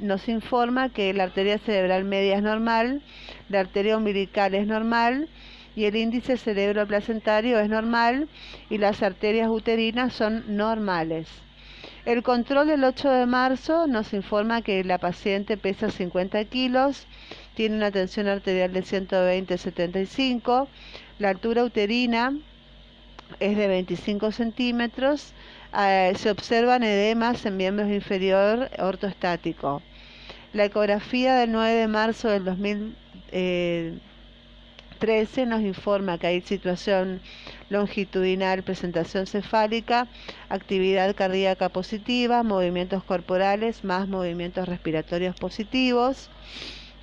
nos 0.00 0.28
informa 0.28 0.88
que 0.88 1.12
la 1.12 1.24
arteria 1.24 1.58
cerebral 1.58 2.04
media 2.04 2.36
es 2.36 2.42
normal, 2.42 3.02
la 3.50 3.60
arteria 3.60 3.96
umbilical 3.96 4.54
es 4.54 4.66
normal 4.66 5.28
y 5.76 5.84
el 5.84 5.96
índice 5.96 6.38
cerebro 6.38 6.86
placentario 6.86 7.60
es 7.60 7.68
normal 7.68 8.28
y 8.70 8.78
las 8.78 9.02
arterias 9.02 9.48
uterinas 9.50 10.14
son 10.14 10.56
normales. 10.56 11.28
El 12.06 12.22
control 12.22 12.68
del 12.68 12.84
8 12.84 13.10
de 13.10 13.26
marzo 13.26 13.86
nos 13.86 14.14
informa 14.14 14.62
que 14.62 14.82
la 14.82 14.96
paciente 14.96 15.58
pesa 15.58 15.90
50 15.90 16.42
kilos, 16.46 17.06
tiene 17.54 17.76
una 17.76 17.90
tensión 17.90 18.28
arterial 18.28 18.72
de 18.72 18.82
120-75, 18.82 20.68
la 21.18 21.28
altura 21.28 21.64
uterina 21.64 22.32
es 23.40 23.58
de 23.58 23.68
25 23.68 24.32
centímetros 24.32 25.34
eh, 25.76 26.14
se 26.16 26.30
observan 26.30 26.82
edemas 26.82 27.44
en 27.44 27.56
miembros 27.56 27.90
inferior 27.90 28.70
ortostático. 28.78 29.82
La 30.52 30.64
ecografía 30.64 31.36
del 31.36 31.52
9 31.52 31.74
de 31.74 31.88
marzo 31.88 32.28
del 32.28 32.44
2013 32.44 32.96
eh, 33.32 33.98
nos 35.46 35.60
informa 35.60 36.16
que 36.16 36.26
hay 36.26 36.40
situación 36.40 37.20
longitudinal, 37.68 38.62
presentación 38.62 39.26
cefálica, 39.26 40.08
actividad 40.48 41.14
cardíaca 41.14 41.68
positiva, 41.68 42.42
movimientos 42.42 43.04
corporales 43.04 43.84
más 43.84 44.08
movimientos 44.08 44.66
respiratorios 44.66 45.36
positivos, 45.36 46.30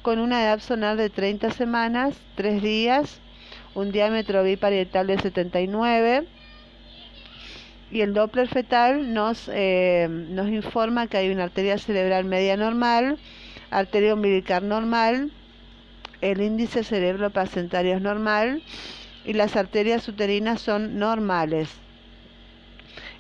con 0.02 0.18
una 0.18 0.44
edad 0.44 0.60
sonar 0.60 0.98
de 0.98 1.12
30 1.12 1.52
semanas, 1.52 2.16
3 2.36 2.64
días, 2.64 3.20
un 3.76 3.92
diámetro 3.92 4.44
biparietal 4.44 5.06
de 5.06 5.20
79 5.20 6.26
y 7.96 8.02
el 8.02 8.14
Doppler 8.14 8.50
fetal 8.50 9.14
nos, 9.14 9.50
eh, 9.54 10.10
nos 10.10 10.50
informa 10.50 11.08
que 11.08 11.16
hay 11.16 11.30
una 11.30 11.46
arteria 11.46 11.78
cerebral 11.78 12.26
media 12.26 12.58
normal, 12.58 13.18
arteria 13.72 14.16
umbilical 14.16 14.68
normal, 14.68 15.32
el 16.20 16.42
índice 16.42 16.84
cerebro-placentario 16.84 17.96
es 17.96 18.02
normal 18.02 18.62
y 19.24 19.32
las 19.32 19.56
arterias 19.56 20.10
uterinas 20.10 20.60
son 20.60 21.00
normales. 21.00 21.70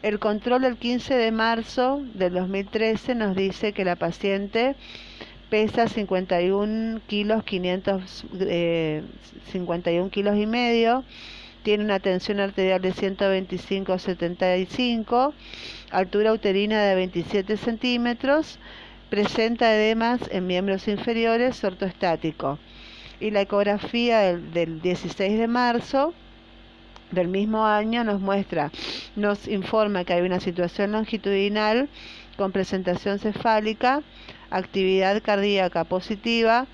El 0.02 0.20
control 0.20 0.64
del 0.64 0.76
15 0.76 1.16
de 1.16 1.32
marzo 1.32 2.02
del 2.14 2.34
2013 2.34 3.16
nos 3.16 3.34
dice 3.34 3.72
que 3.72 3.86
la 3.86 3.96
paciente 3.96 4.76
pesa 5.50 5.88
51 5.88 7.00
kilos 7.08 7.46
500 7.46 8.26
51 9.54 10.10
kilos 10.10 10.36
y 10.36 10.46
medio 10.46 11.06
tiene 11.66 11.84
una 11.84 11.99
tensión 11.99 12.39
arterial 12.39 12.80
de 12.80 12.93
125-75, 12.93 15.34
altura 15.89 16.32
uterina 16.32 16.84
de 16.84 16.93
27 16.93 17.57
centímetros, 17.57 18.59
presenta 19.09 19.74
edemas 19.74 20.22
en 20.30 20.45
miembros 20.45 20.88
inferiores, 20.88 21.63
ortoestático. 21.63 22.59
Y 23.20 23.32
la 23.32 23.41
ecografía 23.41 24.20
del, 24.20 24.53
del 24.53 24.80
16 24.80 25.39
de 25.39 25.47
marzo 25.47 26.13
del 27.09 27.30
mismo 27.30 27.66
año 27.66 28.03
nos 28.03 28.22
muestra, 28.22 28.72
nos 29.16 29.47
informa 29.47 30.03
que 30.03 30.13
hay 30.13 30.22
una 30.22 30.39
situación 30.39 30.91
longitudinal 30.91 31.89
con 32.38 32.51
presentación 32.51 33.18
cefálica, 33.18 34.03
actividad 34.51 35.24
cardíaca 35.24 35.84
positiva, 35.84 36.68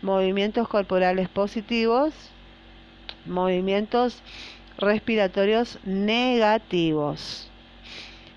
movimientos 0.00 0.68
corporales 0.68 1.28
positivos, 1.28 2.14
movimientos 3.28 4.22
respiratorios 4.78 5.78
negativos. 5.84 7.50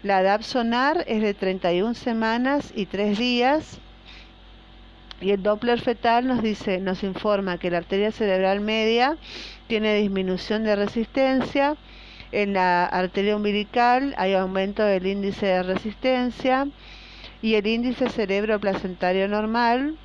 La 0.04 0.22
edad 0.22 0.42
sonar 0.42 1.04
es 1.08 1.22
de 1.22 1.34
31 1.34 1.94
semanas 1.94 2.74
y 2.76 2.88
3 2.88 3.18
días. 3.18 3.80
Y 5.22 5.30
el 5.30 5.44
Doppler 5.44 5.80
fetal 5.80 6.26
nos 6.26 6.42
dice, 6.42 6.80
nos 6.80 7.04
informa 7.04 7.60
que 7.60 7.70
la 7.70 7.78
arteria 7.78 8.12
cerebral 8.12 8.60
media 8.62 9.18
tiene 9.68 9.96
disminución 9.96 10.64
de 10.64 10.76
resistencia. 10.76 11.78
En 12.32 12.54
la 12.54 12.86
arteria 12.86 13.36
umbilical 13.36 14.16
hay 14.18 14.34
aumento 14.34 14.84
del 14.84 15.06
índice 15.06 15.46
de 15.46 15.64
resistencia 15.64 16.68
y 17.44 17.54
el 17.54 17.68
índice 17.68 18.10
cerebro 18.10 18.60
placentario 18.60 19.28
normal 19.28 19.98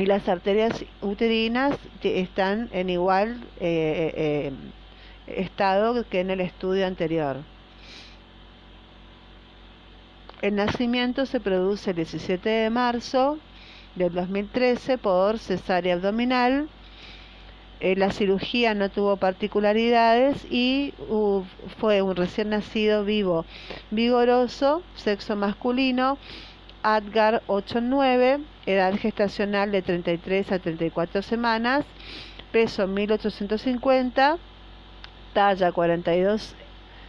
y 0.00 0.06
las 0.06 0.30
arterias 0.30 0.82
uterinas 1.02 1.76
están 2.02 2.70
en 2.72 2.88
igual 2.88 3.38
eh, 3.60 4.14
eh, 4.16 4.52
estado 5.26 6.08
que 6.08 6.20
en 6.20 6.30
el 6.30 6.40
estudio 6.40 6.86
anterior. 6.86 7.36
El 10.40 10.56
nacimiento 10.56 11.26
se 11.26 11.38
produce 11.38 11.90
el 11.90 11.96
17 11.96 12.48
de 12.48 12.70
marzo 12.70 13.38
del 13.94 14.14
2013 14.14 14.96
por 14.96 15.38
cesárea 15.38 15.96
abdominal. 15.96 16.70
Eh, 17.80 17.94
la 17.94 18.10
cirugía 18.10 18.72
no 18.72 18.88
tuvo 18.88 19.18
particularidades 19.18 20.46
y 20.50 20.94
fue 21.78 22.00
un 22.00 22.16
recién 22.16 22.50
nacido 22.50 23.04
vivo, 23.04 23.44
vigoroso, 23.90 24.82
sexo 24.94 25.36
masculino, 25.36 26.16
Adgar 26.82 27.42
8-9, 27.46 28.42
edad 28.64 28.94
gestacional 28.96 29.70
de 29.70 29.82
33 29.82 30.52
a 30.52 30.58
34 30.58 31.20
semanas, 31.20 31.84
peso 32.52 32.86
1850, 32.86 34.38
talla 35.34 35.72
42 35.72 36.54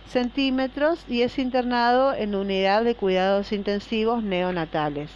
centímetros 0.08 1.06
y 1.08 1.22
es 1.22 1.40
internado 1.40 2.14
en 2.14 2.36
unidad 2.36 2.84
de 2.84 2.96
cuidados 2.96 3.54
intensivos 3.54 4.24
neonatales. 4.24 5.10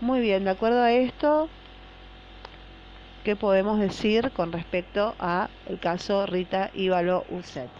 Muy 0.00 0.20
bien, 0.20 0.44
de 0.44 0.50
acuerdo 0.50 0.80
a 0.80 0.92
esto, 0.92 1.48
¿qué 3.24 3.34
podemos 3.34 3.80
decir 3.80 4.30
con 4.30 4.52
respecto 4.52 5.16
a 5.18 5.48
el 5.66 5.80
caso 5.80 6.26
Rita 6.26 6.70
Ívalo 6.74 7.24
Uset? 7.30 7.70